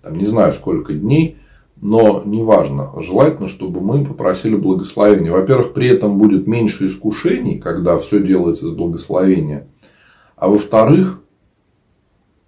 [0.03, 1.39] там, не знаю сколько дней,
[1.81, 5.31] но неважно, желательно, чтобы мы попросили благословения.
[5.31, 9.69] Во-первых, при этом будет меньше искушений, когда все делается с благословения.
[10.37, 11.21] А во-вторых,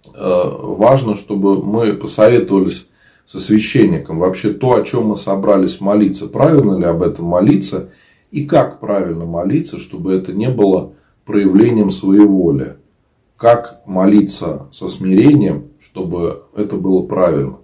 [0.05, 2.87] э, важно, чтобы мы посоветовались
[3.25, 4.19] со священником.
[4.19, 7.89] Вообще то, о чем мы собрались молиться, правильно ли об этом молиться
[8.31, 10.93] и как правильно молиться, чтобы это не было
[11.25, 12.75] проявлением своей воли.
[13.37, 17.60] Как молиться со смирением, чтобы это было правильно.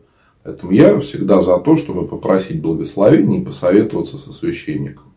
[0.48, 5.14] Поэтому я всегда за то, чтобы попросить благословения и посоветоваться со священником.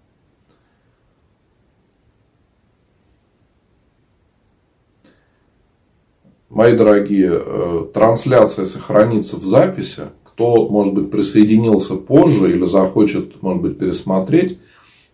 [6.48, 10.08] Мои дорогие, э, трансляция сохранится в записи.
[10.24, 14.58] Кто, может быть, присоединился позже или захочет, может быть, пересмотреть,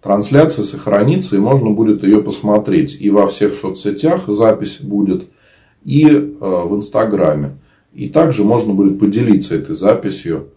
[0.01, 2.97] трансляция сохранится и можно будет ее посмотреть.
[2.99, 5.29] И во всех соцсетях запись будет,
[5.85, 7.59] и э, в Инстаграме.
[7.97, 10.49] И также можно будет поделиться этой записью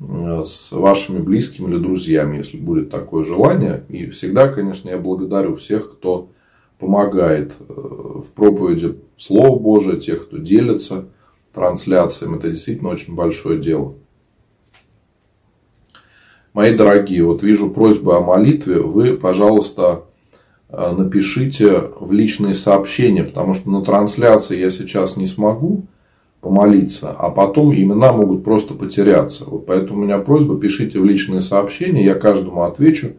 [0.00, 3.84] э, с вашими близкими или друзьями, если будет такое желание.
[3.90, 6.30] И всегда, конечно, я благодарю всех, кто
[6.78, 11.04] помогает э, в проповеди Слова Божия, тех, кто делится
[11.52, 12.38] трансляциями.
[12.38, 13.94] Это действительно очень большое дело.
[16.54, 18.80] Мои дорогие, вот вижу просьбу о молитве.
[18.80, 20.04] Вы, пожалуйста,
[20.70, 25.86] э, напишите в личные сообщения, потому что на трансляции я сейчас не смогу
[26.40, 29.44] помолиться, а потом имена могут просто потеряться.
[29.46, 33.12] Вот поэтому у меня просьба, пишите в личные сообщения, я каждому отвечу,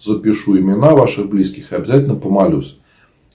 [0.00, 2.78] запишу имена ваших близких и обязательно помолюсь.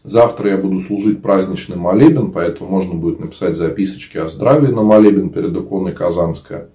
[0.04, 5.30] Завтра я буду служить праздничный молебен, поэтому можно будет написать записочки о здравии на молебен
[5.30, 6.70] перед иконой Казанская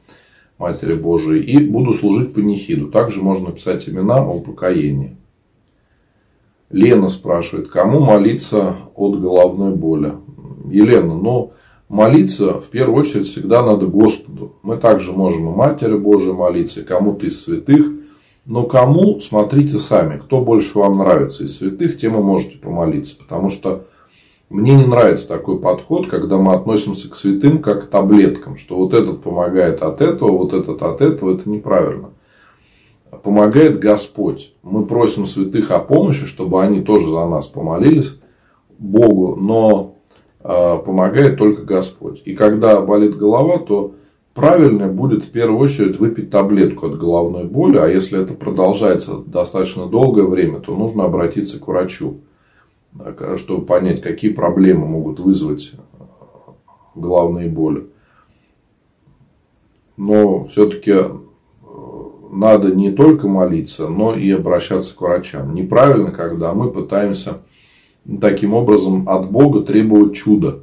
[0.58, 1.42] Матери Божией.
[1.42, 2.88] И буду служить панихиду.
[2.88, 5.16] Также можно написать имена о упокоении.
[6.70, 10.14] Лена спрашивает, кому молиться от головной боли?
[10.70, 11.52] Елена, ну,
[11.94, 14.56] молиться в первую очередь всегда надо Господу.
[14.62, 17.86] Мы также можем и Матери Божией молиться, и кому-то из святых.
[18.44, 23.16] Но кому, смотрите сами, кто больше вам нравится из святых, тем и можете помолиться.
[23.16, 23.86] Потому что
[24.50, 28.92] мне не нравится такой подход, когда мы относимся к святым как к таблеткам, что вот
[28.92, 32.10] этот помогает от этого, вот этот от этого, это неправильно.
[33.22, 34.52] Помогает Господь.
[34.64, 38.12] Мы просим святых о помощи, чтобы они тоже за нас помолились
[38.78, 39.93] Богу, но
[40.44, 42.20] помогает только Господь.
[42.26, 43.94] И когда болит голова, то
[44.34, 49.86] правильно будет в первую очередь выпить таблетку от головной боли, а если это продолжается достаточно
[49.86, 52.20] долгое время, то нужно обратиться к врачу,
[53.38, 55.72] чтобы понять, какие проблемы могут вызвать
[56.94, 57.86] головные боли.
[59.96, 60.94] Но все-таки
[62.30, 65.54] надо не только молиться, но и обращаться к врачам.
[65.54, 67.38] Неправильно, когда мы пытаемся
[68.20, 70.60] таким образом от Бога требовать чуда.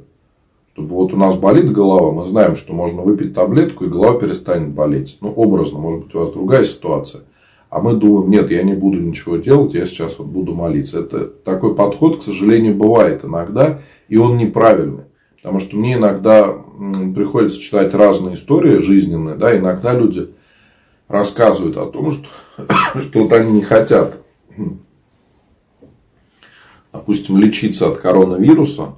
[0.74, 4.70] Чтобы вот у нас болит голова, мы знаем, что можно выпить таблетку, и голова перестанет
[4.70, 5.18] болеть.
[5.20, 7.22] Ну, образно, может быть, у вас другая ситуация.
[7.68, 11.00] А мы думаем, нет, я не буду ничего делать, я сейчас вот буду молиться.
[11.00, 15.04] Это такой подход, к сожалению, бывает иногда, и он неправильный.
[15.42, 16.54] Потому что мне иногда
[17.14, 20.28] приходится читать разные истории жизненные, да, иногда люди
[21.08, 22.28] рассказывают о том, что,
[23.02, 24.18] что вот они не хотят
[26.92, 28.94] допустим, лечиться от коронавируса,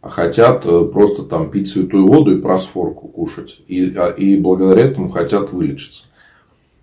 [0.00, 3.60] а хотят э, просто там пить святую воду и просфорку кушать.
[3.68, 6.04] И, а, и благодаря этому хотят вылечиться.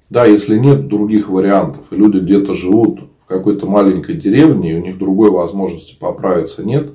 [0.09, 4.81] Да, если нет других вариантов, и люди где-то живут в какой-то маленькой деревне, и у
[4.81, 6.93] них другой возможности поправиться нет,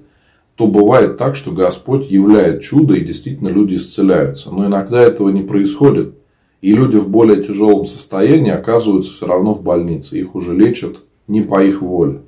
[0.56, 4.50] то бывает так, что Господь являет чудо, и действительно люди исцеляются.
[4.50, 6.14] Но иногда этого не происходит.
[6.60, 10.18] И люди в более тяжелом состоянии оказываются все равно в больнице.
[10.18, 10.96] Их уже лечат
[11.28, 12.22] не по их воле.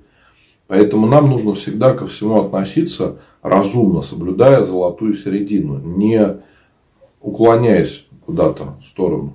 [0.66, 6.40] Поэтому нам нужно всегда ко всему относиться разумно, соблюдая золотую середину, не
[7.20, 9.34] уклоняясь куда-то в сторону.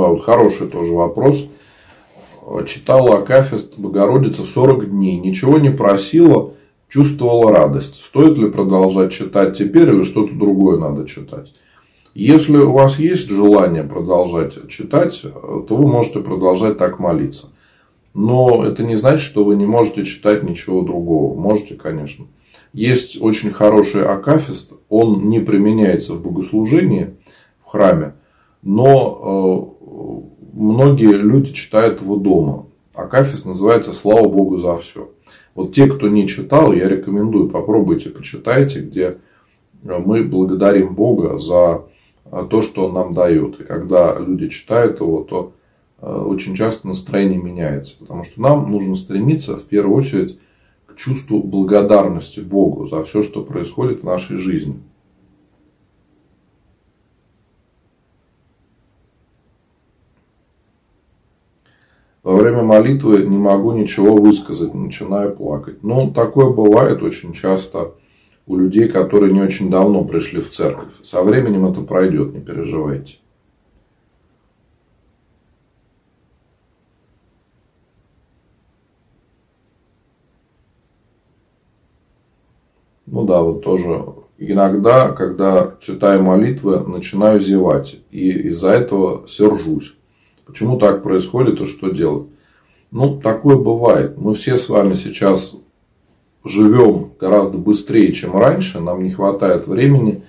[0.00, 1.46] Да, вот хороший тоже вопрос.
[2.66, 6.54] Читала Акафист Богородица 40 дней, ничего не просила,
[6.88, 7.96] чувствовала радость.
[7.96, 11.52] Стоит ли продолжать читать теперь или что-то другое надо читать?
[12.14, 17.48] Если у вас есть желание продолжать читать, то вы можете продолжать так молиться.
[18.14, 21.38] Но это не значит, что вы не можете читать ничего другого.
[21.38, 22.24] Можете, конечно.
[22.72, 27.16] Есть очень хороший акафист, он не применяется в богослужении
[27.62, 28.14] в храме,
[28.62, 29.79] но э,
[30.52, 32.66] многие люди читают его дома.
[32.94, 35.10] Акафист называется «Слава Богу за все».
[35.54, 39.18] Вот те, кто не читал, я рекомендую, попробуйте, почитайте, где
[39.82, 41.84] мы благодарим Бога за
[42.48, 43.60] то, что Он нам дает.
[43.60, 45.52] И когда люди читают его, то
[46.00, 47.96] э, очень часто настроение меняется.
[47.98, 50.38] Потому что нам нужно стремиться в первую очередь
[50.86, 54.80] к чувству благодарности Богу за все, что происходит в нашей жизни.
[62.22, 65.82] Во время молитвы не могу ничего высказать, начинаю плакать.
[65.82, 67.94] Ну, такое бывает очень часто
[68.46, 70.92] у людей, которые не очень давно пришли в церковь.
[71.02, 73.14] Со временем это пройдет, не переживайте.
[83.06, 84.04] Ну да, вот тоже
[84.38, 87.96] иногда, когда читаю молитвы, начинаю зевать.
[88.12, 89.96] И из-за этого сержусь.
[90.46, 92.29] Почему так происходит и что делать?
[92.90, 94.18] Ну, такое бывает.
[94.18, 95.54] Мы все с вами сейчас
[96.44, 98.80] живем гораздо быстрее, чем раньше.
[98.80, 100.22] Нам не хватает времени.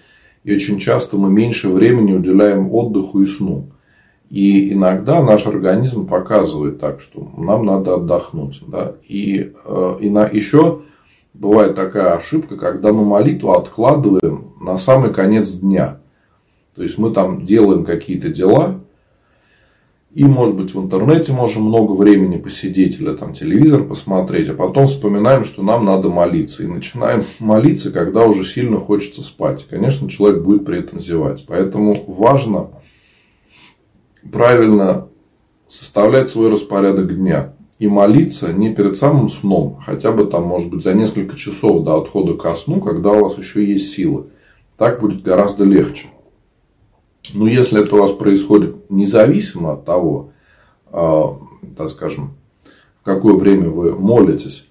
[0.44, 3.68] И очень часто мы меньше времени уделяем отдыху и сну.
[4.30, 8.62] И иногда наш организм показывает так, что нам надо отдохнуть.
[8.68, 8.94] Да?
[9.08, 10.82] И, э, и на, еще
[11.34, 16.00] бывает такая ошибка, когда мы молитву откладываем на самый конец дня.
[16.76, 18.81] То есть мы там делаем какие-то дела,
[20.14, 24.88] и, может быть, в интернете можем много времени посидеть или там телевизор посмотреть, а потом
[24.88, 26.64] вспоминаем, что нам надо молиться.
[26.64, 29.66] И начинаем молиться, когда уже сильно хочется спать.
[29.70, 31.46] Конечно, человек будет при этом зевать.
[31.48, 32.72] Поэтому важно
[34.30, 35.08] правильно
[35.70, 37.54] составлять свой распорядок дня.
[37.80, 42.00] И молиться не перед самым сном, хотя бы там, может быть, за несколько часов до
[42.00, 44.26] отхода ко сну, когда у вас еще есть силы.
[44.78, 46.08] Так будет гораздо легче.
[47.34, 50.32] Но если это у вас происходит независимо от того,
[50.92, 52.32] так скажем,
[53.00, 54.66] в какое время вы молитесь,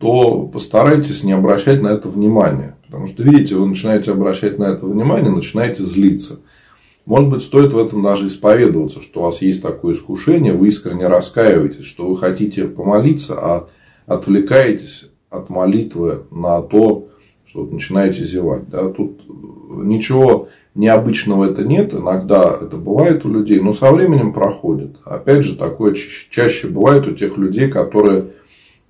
[0.00, 2.76] то постарайтесь не обращать на это внимания.
[2.86, 6.40] Потому что, видите, вы начинаете обращать на это внимание, начинаете злиться.
[7.06, 11.06] Может быть, стоит в этом даже исповедоваться, что у вас есть такое искушение, вы искренне
[11.06, 13.68] раскаиваетесь, что вы хотите помолиться, а
[14.06, 17.08] отвлекаетесь от молитвы на то,
[17.46, 18.68] что вот начинаете зевать.
[18.70, 18.88] Да?
[18.88, 19.20] Тут
[19.82, 21.94] ничего необычного это нет.
[21.94, 24.96] Иногда это бывает у людей, но со временем проходит.
[25.04, 25.94] Опять же, такое
[26.30, 28.26] чаще бывает у тех людей, которые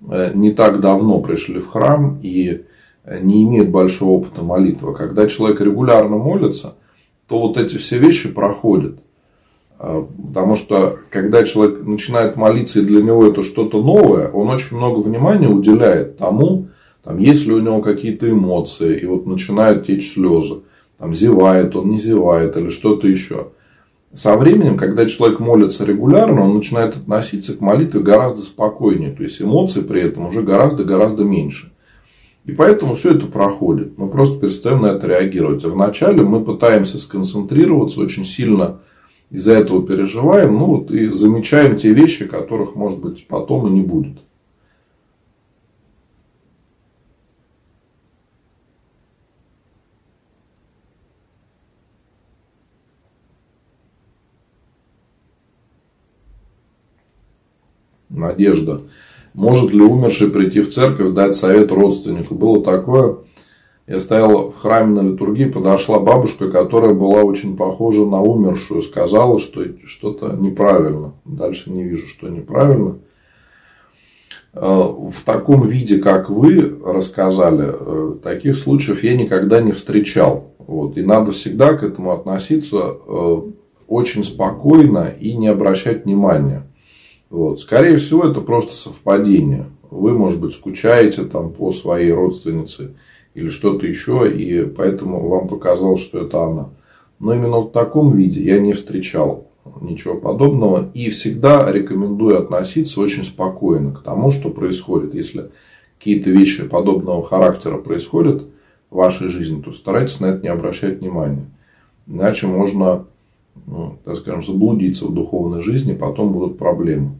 [0.09, 2.63] э, не так давно пришли в храм и
[3.05, 4.95] э, не имеют большого опыта молитвы.
[4.95, 6.77] Когда человек регулярно молится,
[7.29, 8.99] то вот эти все вещи проходят.
[9.79, 14.77] А, потому что, когда человек начинает молиться, и для него это что-то новое, он очень
[14.77, 16.69] много внимания уделяет тому,
[17.03, 20.63] там, есть ли у него какие-то эмоции, и вот начинают течь слезы
[20.99, 23.49] там, зевает он, не зевает или что-то еще.
[24.15, 29.11] Со временем, когда человек молится регулярно, он начинает относиться к молитве гораздо спокойнее.
[29.11, 31.73] То есть эмоций при этом уже гораздо-гораздо меньше.
[32.45, 33.99] И поэтому все это проходит.
[33.99, 35.65] Мы просто перестаем на это реагировать.
[35.65, 38.81] А вначале мы пытаемся сконцентрироваться очень сильно
[39.31, 43.81] из-за этого переживаем, ну вот и замечаем те вещи, которых, может быть, потом и не
[43.81, 44.19] будет.
[58.25, 58.81] Надежда.
[59.35, 62.35] Может ли умерший прийти в церковь, дать совет родственнику?
[62.35, 63.17] Было такое.
[63.87, 68.81] Я стоял в храме на литургии, подошла бабушка, которая была очень похожа на умершую.
[68.81, 71.13] Сказала, что что-то неправильно.
[71.25, 72.97] Дальше не вижу, что неправильно.
[74.55, 80.55] Э, в таком виде, как вы рассказали, э, таких случаев я никогда не встречал.
[80.59, 80.97] Вот.
[80.97, 83.37] И надо всегда к этому относиться э,
[83.87, 86.63] очень спокойно и не обращать внимания.
[87.31, 87.61] Вот.
[87.61, 89.67] Скорее всего, это просто совпадение.
[89.91, 92.95] Вы, может быть, скучаете там по своей родственнице
[93.35, 96.71] или что-то еще, и поэтому вам показалось, что это она.
[97.19, 99.49] Но именно в таком виде я не встречал
[99.81, 100.91] ничего подобного.
[100.95, 105.15] И всегда рекомендую относиться очень спокойно к тому, что происходит.
[105.15, 105.51] Если
[105.99, 108.45] какие-то вещи подобного характера происходят
[108.91, 111.47] в вашей жизни, то старайтесь на это не обращать внимания.
[112.07, 113.07] Иначе можно,
[113.67, 117.19] ну, так скажем, заблудиться в духовной жизни, потом будут проблемы.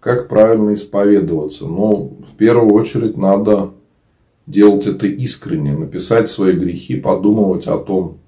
[0.00, 1.66] Как правильно исповедоваться?
[1.66, 3.72] Ну, в первую очередь надо
[4.46, 8.18] делать это искренне, написать свои грехи, подумывать о том,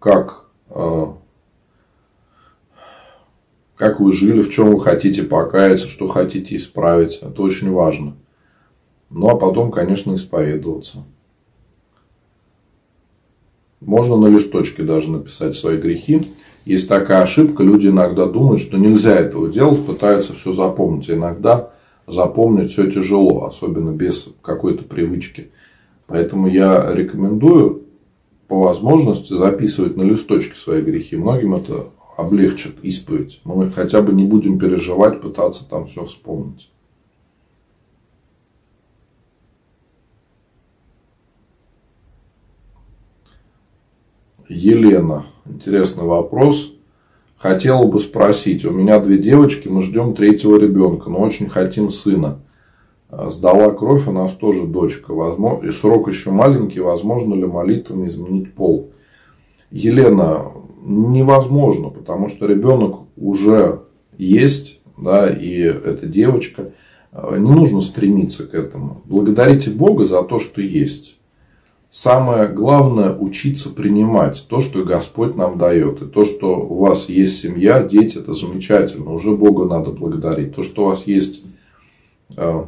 [0.00, 1.06] как, э,
[3.84, 7.18] как вы жили, в чем вы хотите покаяться, что хотите исправить.
[7.20, 8.16] Это очень важно.
[9.10, 11.04] Ну, а потом, конечно, исповедоваться.
[13.82, 16.22] Можно на листочке даже написать свои грехи.
[16.64, 21.10] Есть такая ошибка, люди иногда думают, что нельзя этого делать, пытаются все запомнить.
[21.10, 21.68] Иногда
[22.06, 25.50] запомнить все тяжело, особенно без какой-то привычки.
[26.06, 27.82] Поэтому я рекомендую
[28.48, 31.16] по возможности записывать на листочке свои грехи.
[31.16, 33.40] Многим это облегчит исповедь.
[33.44, 36.70] Мы хотя бы не будем переживать, пытаться там все вспомнить.
[44.48, 45.26] Елена.
[45.46, 46.72] Интересный вопрос.
[47.36, 48.64] Хотела бы спросить.
[48.64, 52.40] У меня две девочки, мы ждем третьего ребенка, но очень хотим сына.
[53.10, 55.12] Сдала кровь, у нас тоже дочка.
[55.62, 58.90] И срок еще маленький, возможно ли молитвами изменить пол?
[59.74, 60.52] Елена,
[60.84, 63.80] невозможно, потому что ребенок уже
[64.16, 66.70] есть, да, и эта девочка.
[67.12, 69.02] Не нужно стремиться к этому.
[69.04, 71.18] Благодарите Бога за то, что есть.
[71.90, 76.02] Самое главное учиться принимать то, что Господь нам дает.
[76.02, 79.12] И то, что у вас есть семья, дети, это замечательно.
[79.12, 80.54] Уже Бога надо благодарить.
[80.54, 81.42] То, что у вас есть
[82.36, 82.64] э,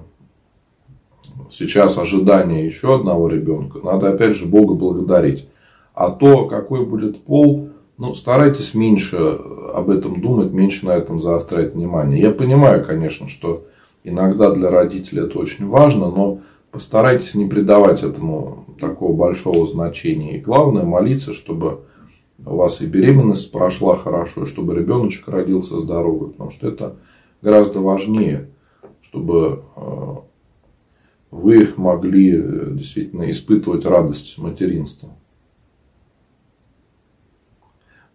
[1.52, 5.48] сейчас ожидание еще одного ребенка, надо опять же Бога благодарить.
[5.97, 11.72] А то, какой будет пол, ну, старайтесь меньше об этом думать, меньше на этом заострять
[11.72, 12.20] внимание.
[12.20, 13.64] Я понимаю, конечно, что
[14.05, 16.40] иногда для родителей это очень важно, но
[16.70, 20.36] постарайтесь не придавать этому такого большого значения.
[20.36, 21.80] И главное молиться, чтобы
[22.44, 26.32] у вас и беременность прошла хорошо, и чтобы ребеночек родился здоровый.
[26.32, 26.97] Потому что это
[27.40, 28.51] гораздо важнее,
[29.01, 30.14] чтобы э,
[31.30, 35.09] вы могли э, действительно испытывать радость материнства.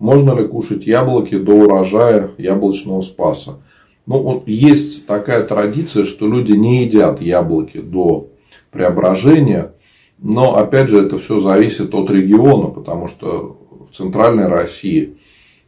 [0.02, 3.60] Можно ли кушать яблоки до урожая яблочного спаса?
[4.08, 8.28] Ну, вот есть такая традиция, что люди не едят яблоки до
[8.72, 9.74] преображения.
[10.18, 13.60] Но, опять же, это все зависит от региона, потому что
[13.92, 15.18] в центральной России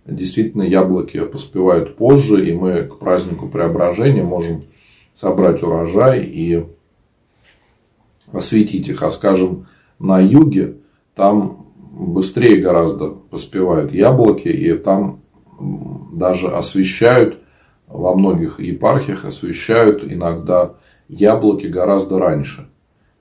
[0.03, 4.63] действительно яблоки поспевают позже, и мы к празднику преображения можем
[5.13, 6.65] собрать урожай и
[8.31, 9.03] осветить их.
[9.03, 9.67] А скажем,
[9.99, 10.77] на юге
[11.13, 11.62] там
[11.93, 15.21] быстрее гораздо поспевают яблоки, и там
[16.11, 17.39] даже освещают
[17.87, 20.73] во многих епархиях освещают иногда
[21.07, 22.67] яблоки гораздо раньше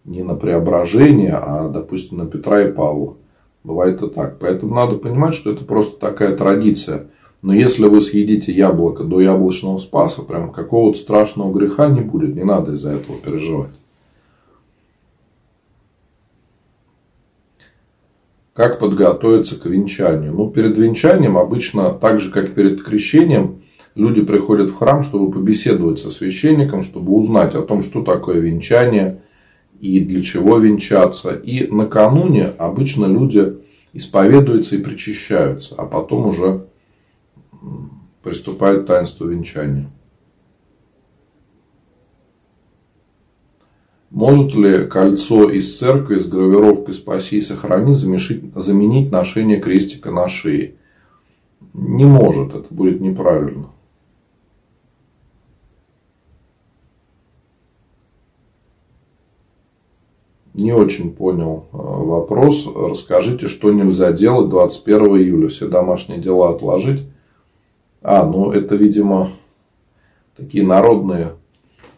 [0.05, 3.17] не на преображение, а, допустим, на Петра и Павла.
[3.63, 4.39] Бывает и так.
[4.41, 7.07] Поэтому надо понимать, что это просто такая традиция.
[7.43, 12.35] Но если вы съедите яблоко до яблочного спаса, прям какого-то страшного греха не будет.
[12.35, 13.71] Не надо из-за этого переживать.
[18.55, 20.35] Как подготовиться к венчанию?
[20.35, 23.63] Ну, перед венчанием обычно, так же, как перед крещением,
[23.95, 29.23] люди приходят в храм, чтобы побеседовать со священником, чтобы узнать о том, что такое венчание,
[29.81, 31.35] и для чего венчаться.
[31.35, 33.57] И накануне обычно люди
[33.95, 36.67] исповедуются и причащаются, а потом уже
[38.23, 39.91] приступают к таинству венчания.
[44.13, 50.75] Может ли кольцо из церкви с гравировкой «Спаси и сохрани» заменить ношение крестика на шее?
[51.73, 53.71] Не может, это будет неправильно.
[60.53, 62.69] Не очень понял э, вопрос.
[62.77, 65.49] Расскажите, что нельзя делать 21 июля.
[65.49, 67.05] Все домашние дела отложить.
[68.03, 69.33] А, ну это, видимо,
[70.37, 71.33] такие народные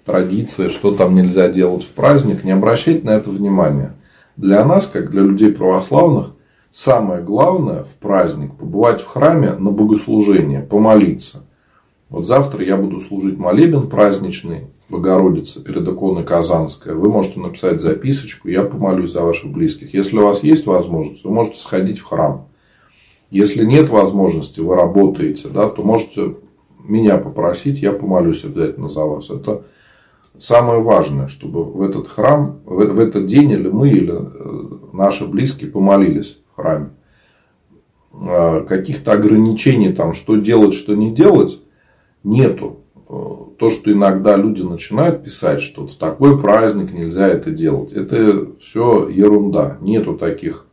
[0.05, 2.45] традиции, что там нельзя делать в праздник.
[2.45, 3.95] Не обращайте на это внимания.
[4.37, 6.33] Для нас, как для людей православных,
[6.71, 11.45] самое главное в праздник побывать в храме на богослужение, помолиться.
[12.09, 18.49] Вот завтра я буду служить молебен праздничный Богородица перед иконой Казанская, вы можете написать записочку,
[18.49, 19.95] я помолюсь за ваших близких.
[19.95, 22.49] Если у вас есть возможность, вы можете сходить в храм.
[23.31, 26.37] Если нет возможности, вы работаете, да, то можете
[26.79, 29.31] меня попросить, я помолюсь обязательно за вас.
[29.31, 29.65] Это
[30.39, 35.71] самое важное, чтобы в этот храм, в этот день или мы, или э, наши близкие
[35.71, 36.91] помолились в храме.
[38.13, 41.61] А, каких-то ограничений, там, что делать, что не делать,
[42.23, 42.81] нету.
[43.09, 43.15] Э,
[43.59, 49.09] то, что иногда люди начинают писать, что в такой праздник нельзя это делать, это все
[49.09, 49.79] ерунда.
[49.81, 50.67] Нету таких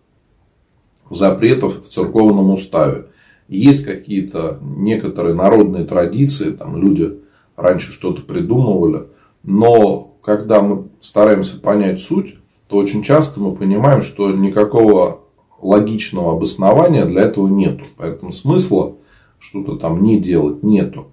[1.09, 3.07] запретов в церковном уставе.
[3.47, 7.19] Есть какие-то некоторые народные традиции, там люди
[7.57, 9.07] раньше что-то придумывали,
[9.43, 12.35] но когда мы стараемся понять суть,
[12.67, 15.21] то очень часто мы понимаем, что никакого
[15.61, 17.85] логичного обоснования для этого нету.
[17.97, 18.95] Поэтому смысла
[19.39, 21.07] что-то там не делать нету.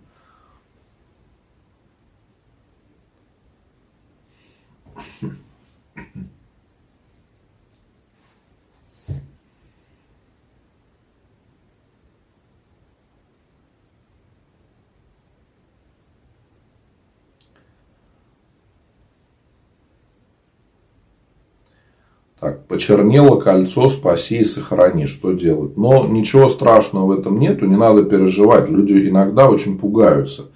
[22.41, 25.77] Так, почернело кольцо, спаси и сохрани, что делать.
[25.77, 28.69] Но ничего страшного в этом нету, не надо переживать.
[28.69, 30.47] Люди иногда очень пугаются.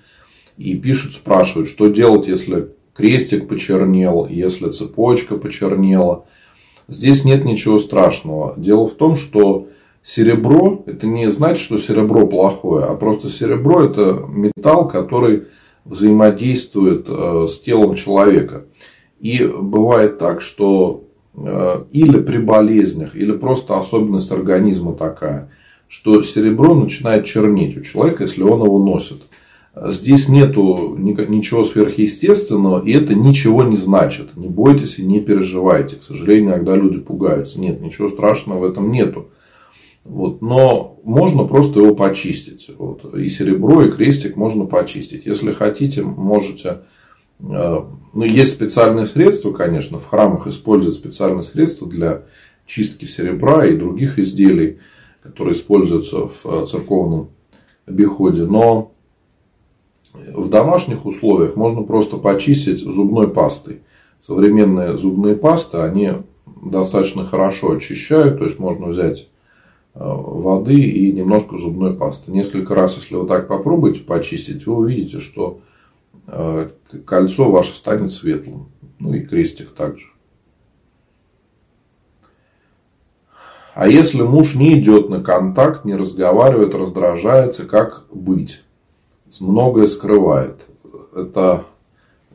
[0.57, 6.27] И пишут, спрашивают, что делать, если крестик почернел, если цепочка почернела.
[6.87, 8.55] Здесь нет ничего страшного.
[8.57, 9.67] Дело в том, что
[10.05, 15.45] серебро, это не значит, что серебро плохое, а просто серебро это металл, который
[15.85, 18.67] взаимодействует э, с телом человека.
[19.19, 21.05] И бывает так, что
[21.35, 25.51] или при болезнях, или просто особенность организма такая,
[25.89, 29.23] что серебро начинает чернеть у человека, если он его носит.
[29.75, 34.37] Здесь нету ничего сверхъестественного, и это ничего не значит.
[34.37, 35.97] Не бойтесь и не переживайте.
[35.97, 37.59] К сожалению, иногда люди пугаются.
[37.59, 39.31] Нет, ничего страшного в этом нету.
[40.05, 42.71] Вот, но можно просто его почистить.
[42.77, 45.25] Вот, и серебро, и крестик можно почистить.
[45.25, 46.81] Если хотите, можете.
[47.43, 47.81] Э,
[48.13, 52.23] ну, есть специальные средства, конечно, в храмах используют специальные средства для
[52.67, 54.79] чистки серебра и других изделий,
[55.23, 57.31] которые используются в э, церковном
[57.87, 58.45] обиходе.
[58.45, 58.93] Но
[60.15, 63.81] в домашних условиях можно просто почистить зубной пастой.
[64.21, 66.13] Современные зубные пасты, они
[66.63, 69.29] достаточно хорошо очищают, то есть можно взять
[69.95, 72.31] э, воды и немножко зубной пасты.
[72.31, 75.61] Несколько раз, если вы так попробуете почистить, вы увидите, что
[76.27, 78.69] кольцо ваше станет светлым.
[78.99, 80.07] Ну и крестик также.
[83.75, 88.63] А если муж не идет на контакт, не разговаривает, раздражается, как быть?
[89.41, 90.61] многое скрывает.
[91.15, 91.65] Это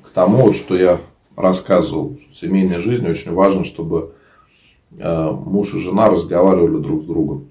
[0.04, 1.00] к тому, что я
[1.36, 2.18] рассказывал.
[2.32, 4.14] В семейной жизни очень важно, чтобы
[4.98, 7.50] э, муж и жена разговаривали друг с другом.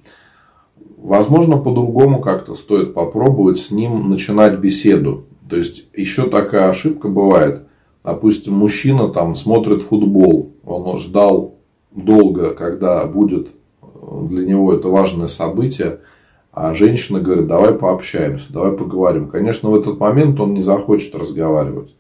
[0.97, 5.27] Возможно, по-другому как-то стоит попробовать с ним начинать беседу.
[5.49, 7.63] То есть, еще такая ошибка бывает.
[8.05, 10.53] Допустим, мужчина там смотрит футбол.
[10.65, 11.57] Он ждал
[11.91, 13.49] долго, когда будет
[14.23, 16.01] для него это важное событие.
[16.53, 19.29] А женщина говорит, давай пообщаемся, давай поговорим.
[19.29, 21.95] Конечно, в этот момент он не захочет разговаривать.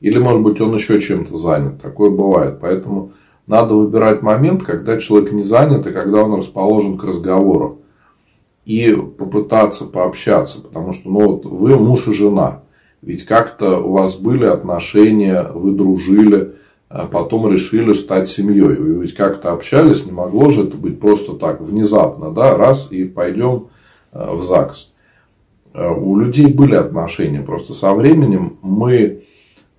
[0.00, 1.80] Или, может быть, он еще чем-то занят.
[1.80, 2.58] Такое бывает.
[2.60, 3.12] Поэтому
[3.46, 7.82] надо выбирать момент, когда человек не занят и когда он расположен к разговору.
[8.64, 10.60] И попытаться пообщаться.
[10.60, 12.62] Потому что ну, вот вы муж и жена.
[13.02, 16.54] Ведь как-то у вас были отношения, вы дружили,
[16.88, 18.76] а потом решили стать семьей.
[18.76, 23.04] Вы ведь как-то общались, не могло же это быть просто так, внезапно, да, раз и
[23.04, 23.66] пойдем
[24.12, 24.92] Э, в ЗАГС.
[25.72, 29.24] Э, у людей были отношения, просто со временем мы,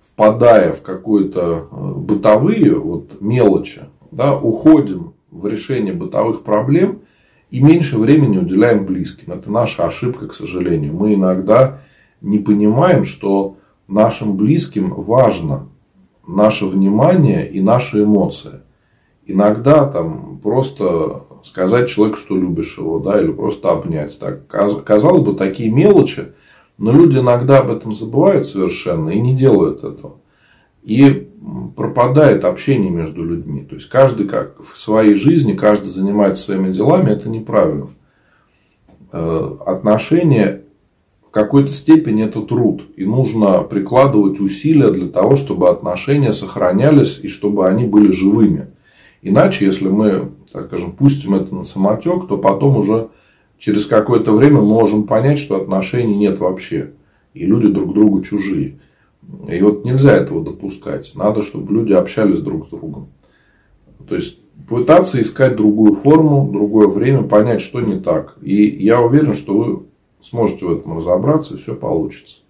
[0.00, 7.02] впадая в какую-то э, бытовые вот, мелочи, да, уходим в решение бытовых проблем
[7.50, 9.32] и меньше времени уделяем близким.
[9.32, 10.94] Это наша ошибка, к сожалению.
[10.94, 11.80] Мы иногда
[12.24, 13.56] не понимаем, что
[13.86, 15.68] нашим близким важно
[16.26, 18.60] наше внимание и наши эмоции.
[19.26, 24.18] Иногда там просто сказать человеку, что любишь его, да, или просто обнять.
[24.18, 26.32] Так, казалось бы, такие мелочи,
[26.78, 30.16] но люди иногда об этом забывают совершенно и не делают этого.
[30.82, 31.28] И
[31.76, 33.62] пропадает общение между людьми.
[33.62, 37.88] То есть, каждый как в своей жизни, каждый занимается своими делами, это неправильно.
[39.12, 40.63] Э, отношения
[41.34, 42.84] какой-то степени это труд.
[42.96, 48.68] И нужно прикладывать усилия для того, чтобы отношения сохранялись и чтобы они были живыми.
[49.20, 53.08] Иначе, если мы так скажем, пустим это на самотек, то потом уже
[53.58, 56.92] через какое-то время мы можем понять, что отношений нет вообще.
[57.34, 58.78] И люди друг другу чужие.
[59.48, 61.10] И вот нельзя этого допускать.
[61.16, 63.08] Надо, чтобы люди общались друг с другом.
[64.08, 68.38] То есть пытаться искать другую форму, другое время, понять, что не так.
[68.40, 69.82] И я уверен, что вы
[70.24, 72.40] сможете в этом разобраться, и все получится.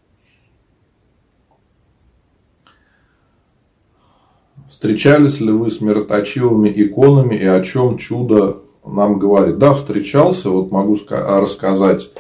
[4.68, 9.58] Встречались ли вы с мироточивыми иконами и о чем чудо нам говорит?
[9.58, 10.50] Да, встречался.
[10.50, 12.10] Вот могу рассказать,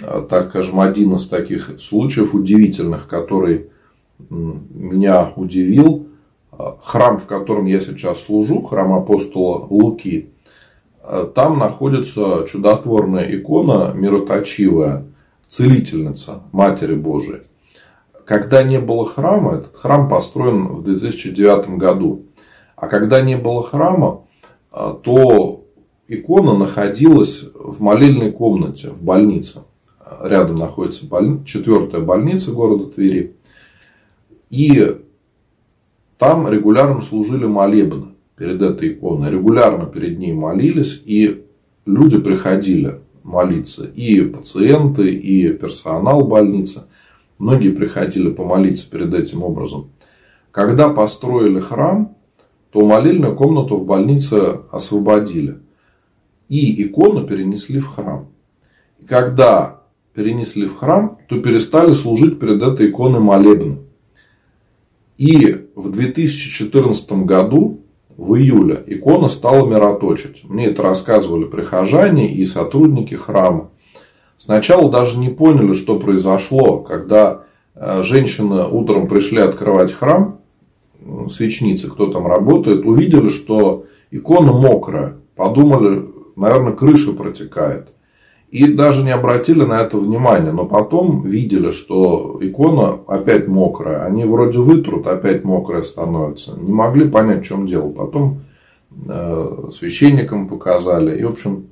[0.00, 3.70] э, так скажем, один из таких случаев удивительных, который
[4.28, 6.08] меня удивил.
[6.52, 10.30] Э, храм, в котором я сейчас служу, храм апостола Луки,
[11.34, 15.06] там находится чудотворная икона мироточивая,
[15.48, 17.42] целительница Матери Божией.
[18.26, 22.26] Когда не было храма, этот храм построен в 2009 году.
[22.76, 24.24] А когда не было храма,
[24.70, 25.64] а, то
[26.08, 29.62] икона находилась в молельной комнате в больнице.
[30.22, 33.34] Рядом находится больница, четвертая больница города Твери.
[34.50, 34.98] И
[36.18, 39.30] там регулярно служили молебны перед этой иконой.
[39.30, 41.02] Регулярно перед ней молились.
[41.04, 41.44] И
[41.84, 43.86] люди приходили молиться.
[43.86, 46.84] И пациенты, и персонал больницы.
[47.38, 49.90] Многие приходили помолиться перед этим образом.
[50.50, 52.16] Когда построили храм,
[52.70, 55.58] то молельную комнату в больнице освободили.
[56.48, 58.28] И икону перенесли в храм.
[58.98, 59.82] И когда
[60.14, 63.78] перенесли в храм, то перестали служить перед этой иконой молебны.
[65.16, 67.80] И в 2014 году,
[68.18, 70.42] в июле, икона стала мироточить.
[70.42, 73.70] Мне это рассказывали прихожане и сотрудники храма.
[74.36, 77.44] Сначала даже не поняли, что произошло, когда
[77.74, 80.40] э, женщины утром пришли открывать храм,
[81.30, 85.16] свечницы, кто там работает, увидели, что икона мокрая.
[85.36, 87.88] Подумали, наверное, крыша протекает.
[88.50, 90.52] И даже не обратили на это внимания.
[90.52, 94.04] Но потом видели, что икона опять мокрая.
[94.04, 96.58] Они вроде вытрут, опять мокрая становится.
[96.58, 97.90] Не могли понять, в чем дело.
[97.90, 98.40] Потом
[99.06, 101.18] э, священникам показали.
[101.18, 101.66] И, в общем,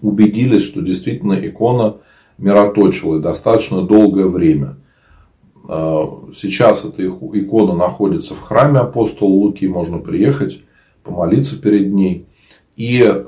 [0.00, 1.96] убедились, что действительно икона
[2.38, 4.76] мироточила достаточно долгое время.
[5.68, 6.04] Э,
[6.36, 9.66] сейчас эта икона находится в храме апостола Луки.
[9.66, 10.62] Можно приехать,
[11.02, 12.26] помолиться перед ней.
[12.76, 13.24] И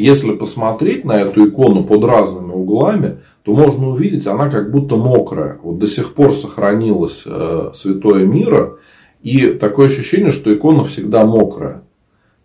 [0.00, 5.58] если посмотреть на эту икону под разными углами, то можно увидеть, она как будто мокрая.
[5.62, 8.74] Вот до сих пор сохранилось э, святое мира.
[9.22, 11.82] И такое ощущение, что икона всегда мокрая.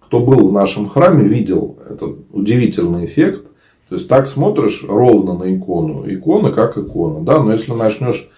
[0.06, 3.46] Кто был в нашем храме, видел этот удивительный эффект.
[3.90, 6.06] То есть так смотришь ровно на икону.
[6.08, 7.26] Икона как икона.
[7.26, 7.44] Да?
[7.44, 8.30] Но если начнешь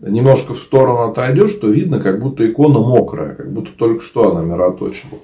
[0.00, 4.42] немножко в сторону отойдешь, то видно, как будто икона мокрая, как будто только что она
[4.42, 5.18] мироточила.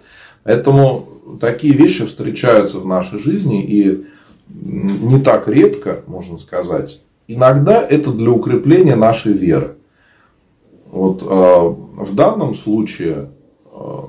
[0.44, 1.08] Поэтому
[1.40, 4.06] такие вещи встречаются в нашей жизни и
[4.48, 7.00] не так редко, можно сказать.
[7.26, 9.74] Иногда это для укрепления нашей веры.
[10.90, 13.30] Вот э, в данном случае
[13.72, 14.02] э,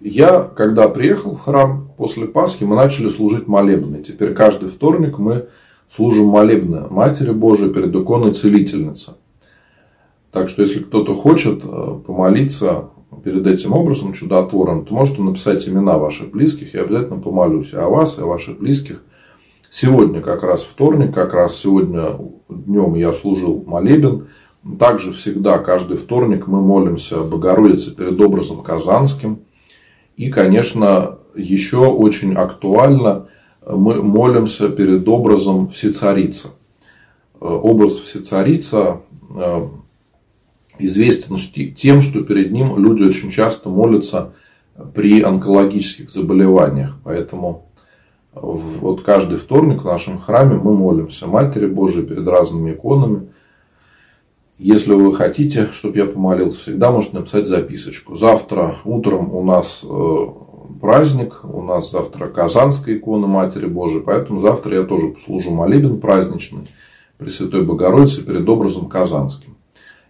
[0.00, 4.02] я, когда приехал в храм после Пасхи, мы начали служить молебны.
[4.02, 5.48] Теперь каждый вторник мы
[5.94, 9.12] служим молебны Матери Божией перед иконой Целительницы.
[10.32, 12.88] Так что, если кто-то хочет э, помолиться
[13.26, 18.18] перед этим образом чудотворным, то можете написать имена ваших близких, я обязательно помолюсь о вас
[18.18, 19.02] и о ваших близких.
[19.68, 24.28] Сегодня как раз вторник, как раз сегодня днем я служил молебен.
[24.78, 29.40] Также всегда, каждый вторник мы молимся Богородице перед образом Казанским.
[30.16, 33.26] И, конечно, еще очень актуально
[33.68, 36.50] мы молимся перед образом Всецарица.
[37.40, 39.00] Образ Всецарица
[39.34, 39.66] э,
[40.78, 41.36] известен
[41.74, 44.32] тем, что перед ним люди очень часто молятся
[44.94, 46.96] при онкологических заболеваниях.
[47.04, 47.66] Поэтому
[48.32, 53.28] вот каждый вторник в нашем храме мы молимся Матери Божией перед разными иконами.
[54.58, 58.16] Если вы хотите, чтобы я помолился, всегда можете написать записочку.
[58.16, 60.26] Завтра утром у нас э,
[60.80, 66.62] праздник, у нас завтра Казанская икона Матери Божией, поэтому завтра я тоже послужу молебен праздничный
[67.18, 69.55] Пресвятой Богородице перед образом Казанским.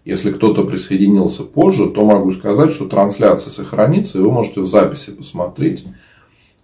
[0.07, 5.11] Если кто-то присоединился позже, то могу сказать, что трансляция сохранится, и вы можете в записи
[5.11, 5.84] посмотреть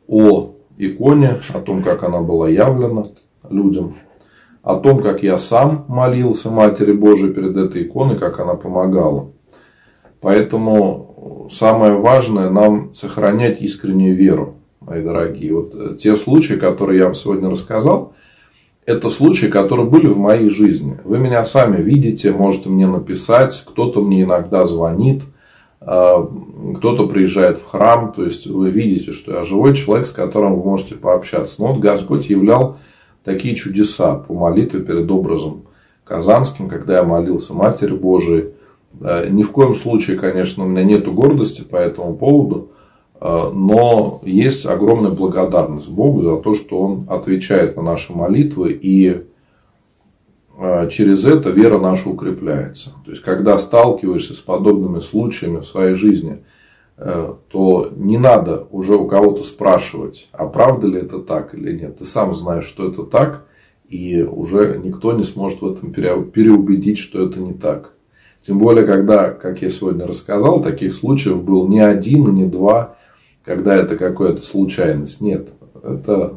[0.07, 3.07] о иконе, о том, как она была явлена
[3.51, 3.97] людям,
[4.63, 9.33] о том, как я сам молился Матери Божией перед этой иконой, как она помогала.
[10.21, 15.53] Поэтому самое важное нам сохранять искреннюю веру, мои дорогие.
[15.53, 18.15] Вот те случаи, которые я вам сегодня рассказал,
[18.85, 20.99] это случаи, которые были в моей жизни.
[21.05, 25.23] Вы меня сами видите, можете мне написать, кто-то мне иногда звонит,
[25.81, 26.29] а,
[26.77, 30.65] кто-то приезжает в храм, то есть вы видите, что я живой человек, с которым вы
[30.65, 31.63] можете пообщаться.
[31.63, 32.79] Но вот Господь являл
[33.25, 35.63] такие чудеса по молитве перед образом
[36.05, 38.51] Казанским, когда я молился Матери Божией.
[39.31, 42.73] Ни в коем случае, конечно, у меня нет гордости по этому поводу,
[43.25, 49.23] но есть огромная благодарность Богу за то, что Он отвечает на наши молитвы, и
[50.59, 52.91] э, через это вера наша укрепляется.
[53.05, 56.43] То есть, когда сталкиваешься с подобными случаями в своей жизни,
[56.97, 61.99] э, то не надо уже у кого-то спрашивать, а правда ли это так или нет.
[61.99, 63.45] Ты сам знаешь, что это так,
[63.89, 67.93] и уже никто не сможет в этом переубедить, что это не так.
[68.45, 72.97] Тем более, когда, как я сегодня рассказал, таких случаев был не один и не два,
[73.45, 75.21] когда это какая-то случайность.
[75.21, 75.49] Нет,
[75.83, 76.35] это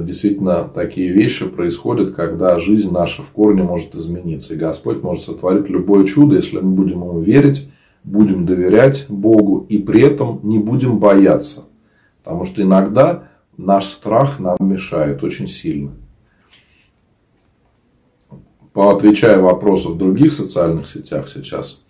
[0.00, 4.54] действительно такие вещи происходят, когда жизнь наша в корне может измениться.
[4.54, 7.70] И Господь может сотворить любое чудо, если мы будем ему верить,
[8.04, 11.64] будем доверять Богу и при этом не будем бояться.
[12.22, 15.92] Потому что иногда наш страх нам мешает очень сильно.
[18.72, 21.82] Поотвечая вопросы в других социальных сетях сейчас,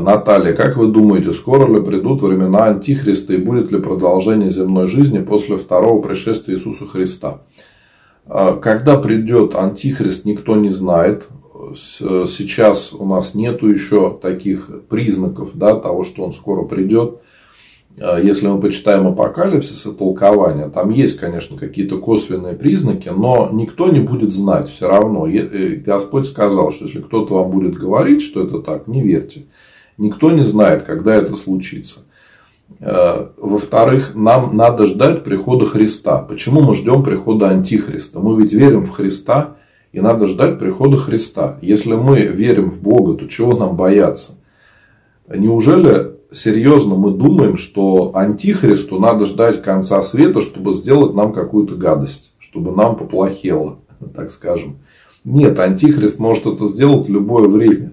[0.00, 5.20] Наталья, как вы думаете, скоро ли придут времена Антихриста и будет ли продолжение земной жизни
[5.20, 7.40] после второго пришествия Иисуса Христа?
[8.26, 11.26] А, когда придет Антихрист, никто не знает.
[11.74, 17.20] сейчас у нас нету еще таких признаков да, того, что он скоро придет.
[17.98, 23.88] А, если мы почитаем апокалипсис и толкование, там есть, конечно, какие-то косвенные признаки, но никто
[23.88, 25.26] не будет знать все равно.
[25.86, 29.46] Господь сказал, что если кто-то вам будет говорить, что это так, не верьте.
[29.98, 32.00] Никто не знает, когда это случится.
[32.80, 36.18] А, во-вторых, нам надо ждать прихода Христа.
[36.18, 38.20] Почему мы ждем прихода Антихриста?
[38.20, 39.56] Мы ведь верим в Христа,
[39.92, 41.58] и надо ждать прихода Христа.
[41.60, 44.38] Если мы верим в Бога, то чего нам бояться?
[45.28, 52.32] Неужели серьезно мы думаем, что антихристу надо ждать конца света, чтобы сделать нам какую-то гадость,
[52.38, 53.78] чтобы нам поплохело,
[54.14, 54.78] так скажем.
[55.24, 57.92] Нет, антихрист может это сделать в любое время.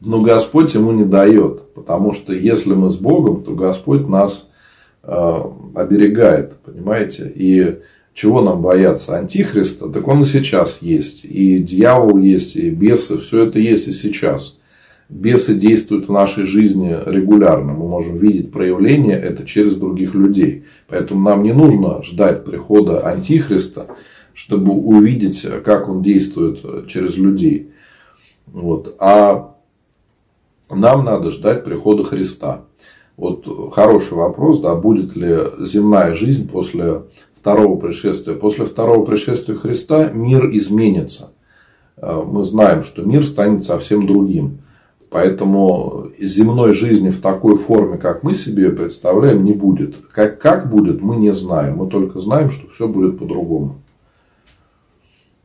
[0.00, 1.72] Но Господь ему не дает.
[1.74, 4.48] Потому что если мы с Богом, то Господь нас
[5.02, 5.40] э,
[5.74, 6.58] оберегает.
[6.60, 7.32] Понимаете?
[7.34, 7.78] И
[8.14, 9.16] чего нам бояться?
[9.18, 11.24] Антихриста, так он и сейчас есть.
[11.24, 14.56] И дьявол есть, и бесы, все это есть и сейчас
[15.08, 17.72] бесы действуют в нашей жизни регулярно.
[17.72, 20.64] Мы можем видеть проявление это через других людей.
[20.88, 23.86] Поэтому нам не нужно ждать прихода Антихриста,
[24.34, 27.70] чтобы увидеть, как он действует через людей.
[28.46, 28.96] Вот.
[28.98, 29.55] А
[30.70, 32.62] нам надо ждать прихода Христа.
[33.16, 37.02] Вот хороший вопрос, да, будет ли земная жизнь после
[37.34, 38.34] второго пришествия.
[38.34, 41.30] После второго пришествия Христа мир изменится.
[42.00, 44.58] Мы знаем, что мир станет совсем другим.
[45.08, 49.96] Поэтому земной жизни в такой форме, как мы себе ее представляем, не будет.
[50.12, 51.76] Как, как будет, мы не знаем.
[51.76, 53.76] Мы только знаем, что все будет по-другому.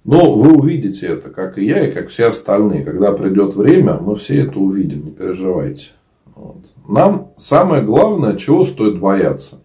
[0.04, 2.84] Но вы увидите это, как и я, и как все остальные.
[2.84, 5.89] Когда придет время, мы все это увидим, не переживайте.
[6.36, 6.58] Вот.
[6.88, 9.64] Нам самое главное, чего стоит бояться?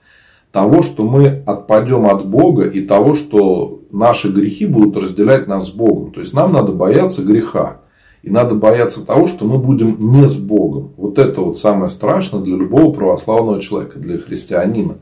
[0.52, 5.70] Того, что мы отпадем от Бога и того, что наши грехи будут разделять нас с
[5.70, 6.12] Богом.
[6.12, 7.80] То есть нам надо бояться греха.
[8.22, 10.92] И надо бояться того, что мы будем не с Богом.
[10.96, 14.96] Вот это вот самое страшное для любого православного человека, для христианина,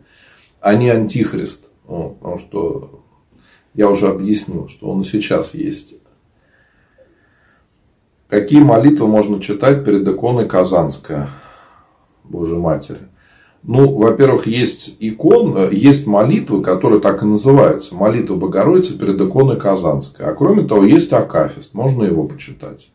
[0.61, 1.71] а не антихрист.
[1.87, 3.04] Вот, потому что
[3.75, 5.97] я уже объяснил, что он и сейчас есть.
[8.29, 11.29] Какие молитвы можно читать перед иконой Казанская
[12.25, 12.99] Божьей Матери?
[13.63, 17.95] Ну, во-первых, есть икон, есть молитвы, которые так и называются.
[17.95, 20.27] Молитва Богородицы перед иконой Казанской.
[20.27, 21.75] А кроме того, есть Акафист.
[21.75, 22.91] Можно его почитать.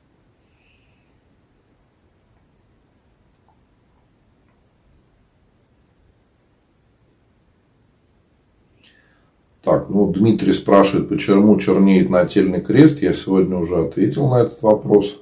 [9.70, 13.04] Так, ну Дмитрий спрашивает, почему чернеет нательный крест.
[13.04, 15.22] Я сегодня уже ответил на этот вопрос,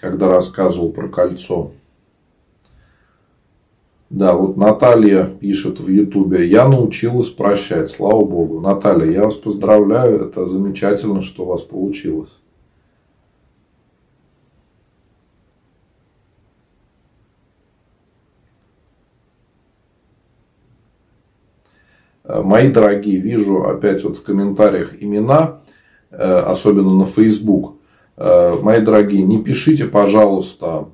[0.00, 1.72] когда рассказывал про кольцо.
[4.08, 8.60] Да, вот Наталья пишет в Ютубе, я научилась прощать, слава Богу.
[8.60, 12.38] Наталья, я вас поздравляю, это замечательно, что у вас получилось.
[22.28, 25.60] Мои дорогие, вижу опять вот в комментариях имена,
[26.10, 27.76] э, особенно на Facebook.
[28.16, 30.88] Э, мои дорогие, не пишите, пожалуйста,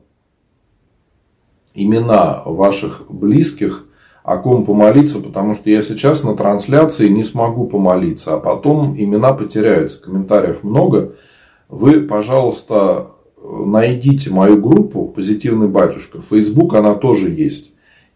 [1.74, 3.86] имена ваших близких,
[4.24, 9.32] о ком помолиться, потому что я сейчас на трансляции не смогу помолиться, а потом имена
[9.32, 11.14] потеряются, комментариев много.
[11.68, 13.08] Вы, пожалуйста,
[13.42, 16.20] найдите мою группу «Позитивный батюшка».
[16.20, 17.72] Facebook она тоже есть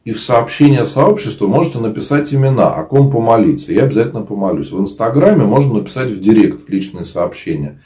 [0.06, 3.72] и в сообщение сообщества можете написать имена, о ком помолиться.
[3.72, 4.70] Я обязательно помолюсь.
[4.70, 7.82] В Инстаграме можно написать в директ в личные сообщения.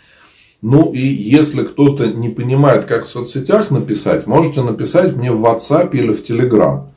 [0.61, 5.93] Ну и если кто-то не понимает, как в соцсетях написать, можете написать мне в WhatsApp
[5.95, 6.89] или в Telegram.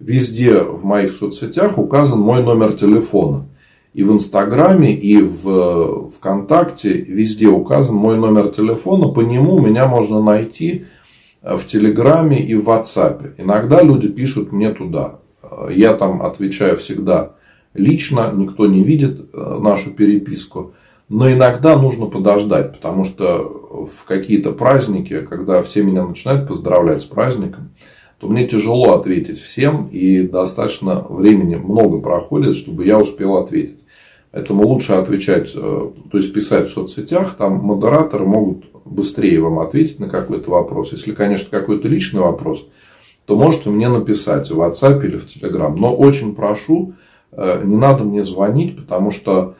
[0.00, 3.46] Везде в моих соцсетях указан мой номер телефона.
[3.92, 9.06] И в Инстаграме, и в ВКонтакте везде указан мой номер телефона.
[9.06, 10.86] По нему меня можно найти
[11.44, 13.34] в Телеграме и в WhatsApp.
[13.36, 15.20] Иногда люди пишут мне туда.
[15.70, 17.32] Я там отвечаю всегда
[17.74, 20.72] лично, никто не видит э, нашу переписку.
[21.08, 27.04] Но иногда нужно подождать, потому что в какие-то праздники, когда все меня начинают поздравлять с
[27.04, 27.70] праздником,
[28.18, 33.80] то мне тяжело ответить всем, и достаточно времени много проходит, чтобы я успел ответить.
[34.30, 40.00] Поэтому лучше отвечать, э, то есть писать в соцсетях, там модераторы могут быстрее вам ответить
[40.00, 40.92] на какой-то вопрос.
[40.92, 42.66] Если, конечно, какой-то личный вопрос,
[43.26, 45.74] то можете мне написать в WhatsApp или в Telegram.
[45.76, 46.94] Но очень прошу,
[47.32, 49.56] э, не надо мне звонить, потому что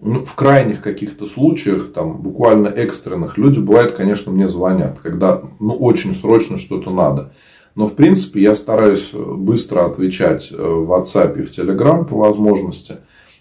[0.00, 5.74] ну, в крайних каких-то случаях, там, буквально экстренных, люди, бывает, конечно, мне звонят, когда ну,
[5.74, 7.32] очень срочно что-то надо.
[7.74, 12.98] Но, в принципе, я стараюсь быстро отвечать э, в WhatsApp и в Telegram по возможности.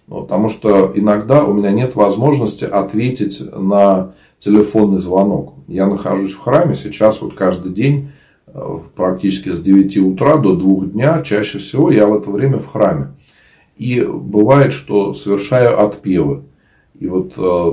[0.08, 5.54] Потому что иногда у меня нет возможности ответить на телефонный звонок.
[5.68, 8.12] Я нахожусь в храме сейчас вот каждый день
[8.48, 11.22] э, практически с 9 утра до 2 дня.
[11.24, 13.14] Чаще всего я в это время в храме.
[13.78, 16.44] И бывает, что совершаю отпевы.
[17.00, 17.72] И вот э,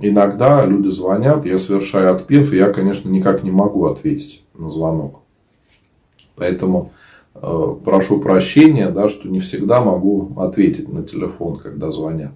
[0.00, 5.20] иногда люди звонят, я совершаю отпев, и я, конечно, никак не могу ответить на звонок.
[6.36, 6.92] Поэтому
[7.34, 12.32] э, прошу прощения, да, что не всегда могу ответить на телефон, когда звонят.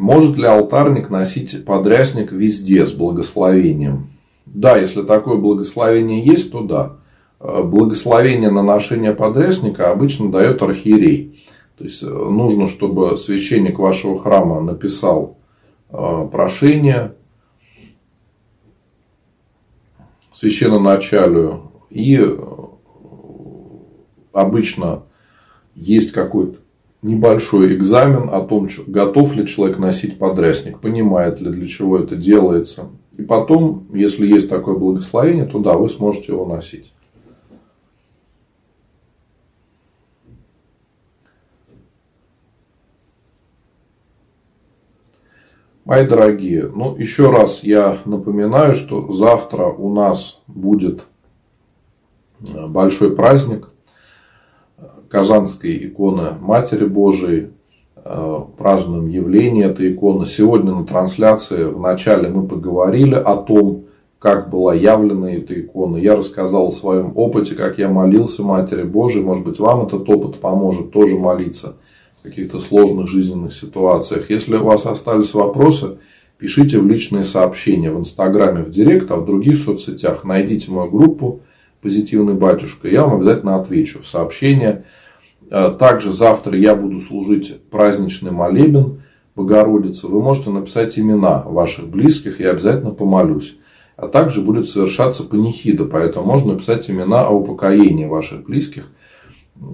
[0.00, 4.10] Может ли алтарник носить подрясник везде с благословением?
[4.46, 6.96] Да, если такое благословение есть, то да.
[7.38, 11.44] Э, благословение на ношение подрясника обычно дает архиерей.
[11.78, 15.36] То есть нужно, чтобы священник вашего храма написал
[15.92, 17.16] Э, прошение
[20.32, 21.72] священноначалию.
[21.90, 22.36] И э,
[24.32, 25.02] обычно
[25.74, 26.59] есть какой-то
[27.02, 32.88] небольшой экзамен о том, готов ли человек носить подрясник, понимает ли, для чего это делается.
[33.16, 36.92] И потом, если есть такое благословение, то да, вы сможете его носить.
[45.84, 51.02] Мои дорогие, ну еще раз я напоминаю, что завтра у нас будет
[52.46, 53.69] э, большой праздник
[55.10, 57.48] Казанской иконы Матери Божией.
[57.96, 60.24] Э, празднуем явление этой иконы.
[60.24, 63.86] Сегодня на трансляции в начале мы поговорили о том,
[64.20, 65.96] как была явлена эта икона.
[65.96, 69.24] Я рассказал о своем опыте, как я молился Матери Божией.
[69.24, 71.76] Может быть, вам этот опыт поможет тоже молиться
[72.22, 74.30] каких-то сложных жизненных ситуациях.
[74.30, 75.98] Если у вас остались вопросы,
[76.38, 81.40] пишите в личные сообщения в Инстаграме, в Директ, а в других соцсетях найдите мою группу
[81.80, 82.88] «Позитивный батюшка».
[82.88, 84.84] Я вам обязательно отвечу в сообщения.
[85.50, 89.02] Э, также завтра я буду служить праздничный молебен
[89.36, 90.06] Богородицы.
[90.06, 93.56] Вы можете написать имена ваших близких, я обязательно помолюсь.
[93.96, 98.86] А также будет совершаться панихида, поэтому можно написать имена о упокоении ваших близких–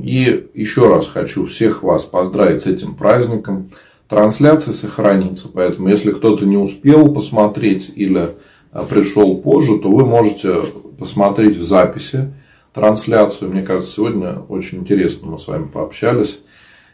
[0.03, 3.71] и еще раз хочу всех вас поздравить с этим праздником.
[4.09, 8.31] Трансляция сохранится, поэтому если кто-то не успел посмотреть или
[8.73, 10.63] а, пришел позже, то вы можете
[10.99, 12.33] посмотреть в записи
[12.77, 13.51] трансляцию.
[13.51, 16.41] Мне кажется, сегодня очень интересно мы с вами пообщались.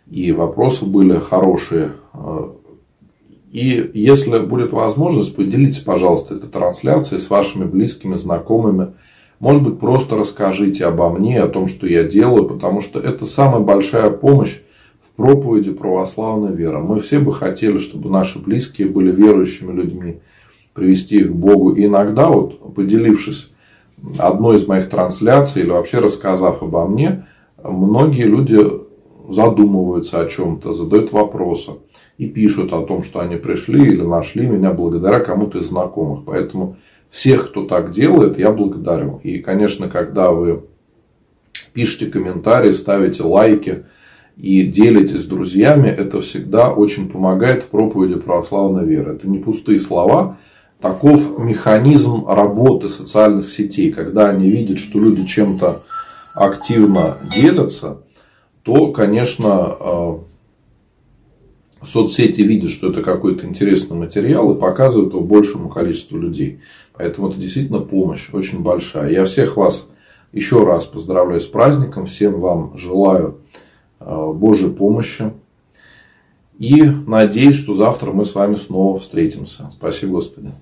[0.08, 1.92] И вопросы были хорошие.
[3.50, 8.92] И если будет возможность, поделитесь, пожалуйста, этой трансляцией с вашими близкими, знакомыми.
[9.40, 13.60] Может быть, просто расскажите обо мне, о том, что я делаю, потому что это самая
[13.60, 14.60] большая помощь
[15.04, 16.78] в проповеди православной веры.
[16.78, 20.20] Мы все бы хотели, чтобы наши близкие были верующими людьми,
[20.74, 21.72] привести их к Богу.
[21.72, 23.51] И иногда, вот, поделившись
[24.18, 27.26] одной из моих трансляций или вообще рассказав обо мне,
[27.62, 28.58] многие люди
[29.28, 31.72] задумываются о чем-то, задают вопросы
[32.18, 36.24] и пишут о том, что они пришли или нашли меня благодаря кому-то из знакомых.
[36.24, 36.76] Поэтому
[37.10, 39.20] всех, кто так делает, я благодарю.
[39.22, 40.64] И, конечно, когда вы
[41.72, 43.84] пишете комментарии, ставите лайки
[44.36, 49.14] и делитесь с друзьями, это всегда очень помогает в проповеди православной веры.
[49.14, 50.38] Это не пустые слова.
[50.82, 53.92] Таков механизм работы социальных сетей.
[53.92, 55.76] Когда они видят, что люди чем-то
[56.34, 58.02] активно делятся,
[58.64, 60.18] то, конечно, э,
[61.84, 66.58] соцсети видят, что это какой-то интересный материал и показывают его большему количеству людей.
[66.94, 69.12] Поэтому это действительно помощь очень большая.
[69.12, 69.86] Я всех вас
[70.32, 72.06] еще раз поздравляю с праздником.
[72.06, 73.38] Всем вам желаю
[74.00, 75.32] э, Божьей помощи.
[76.58, 79.70] И надеюсь, что завтра мы с вами снова встретимся.
[79.72, 80.52] Спасибо, Господи.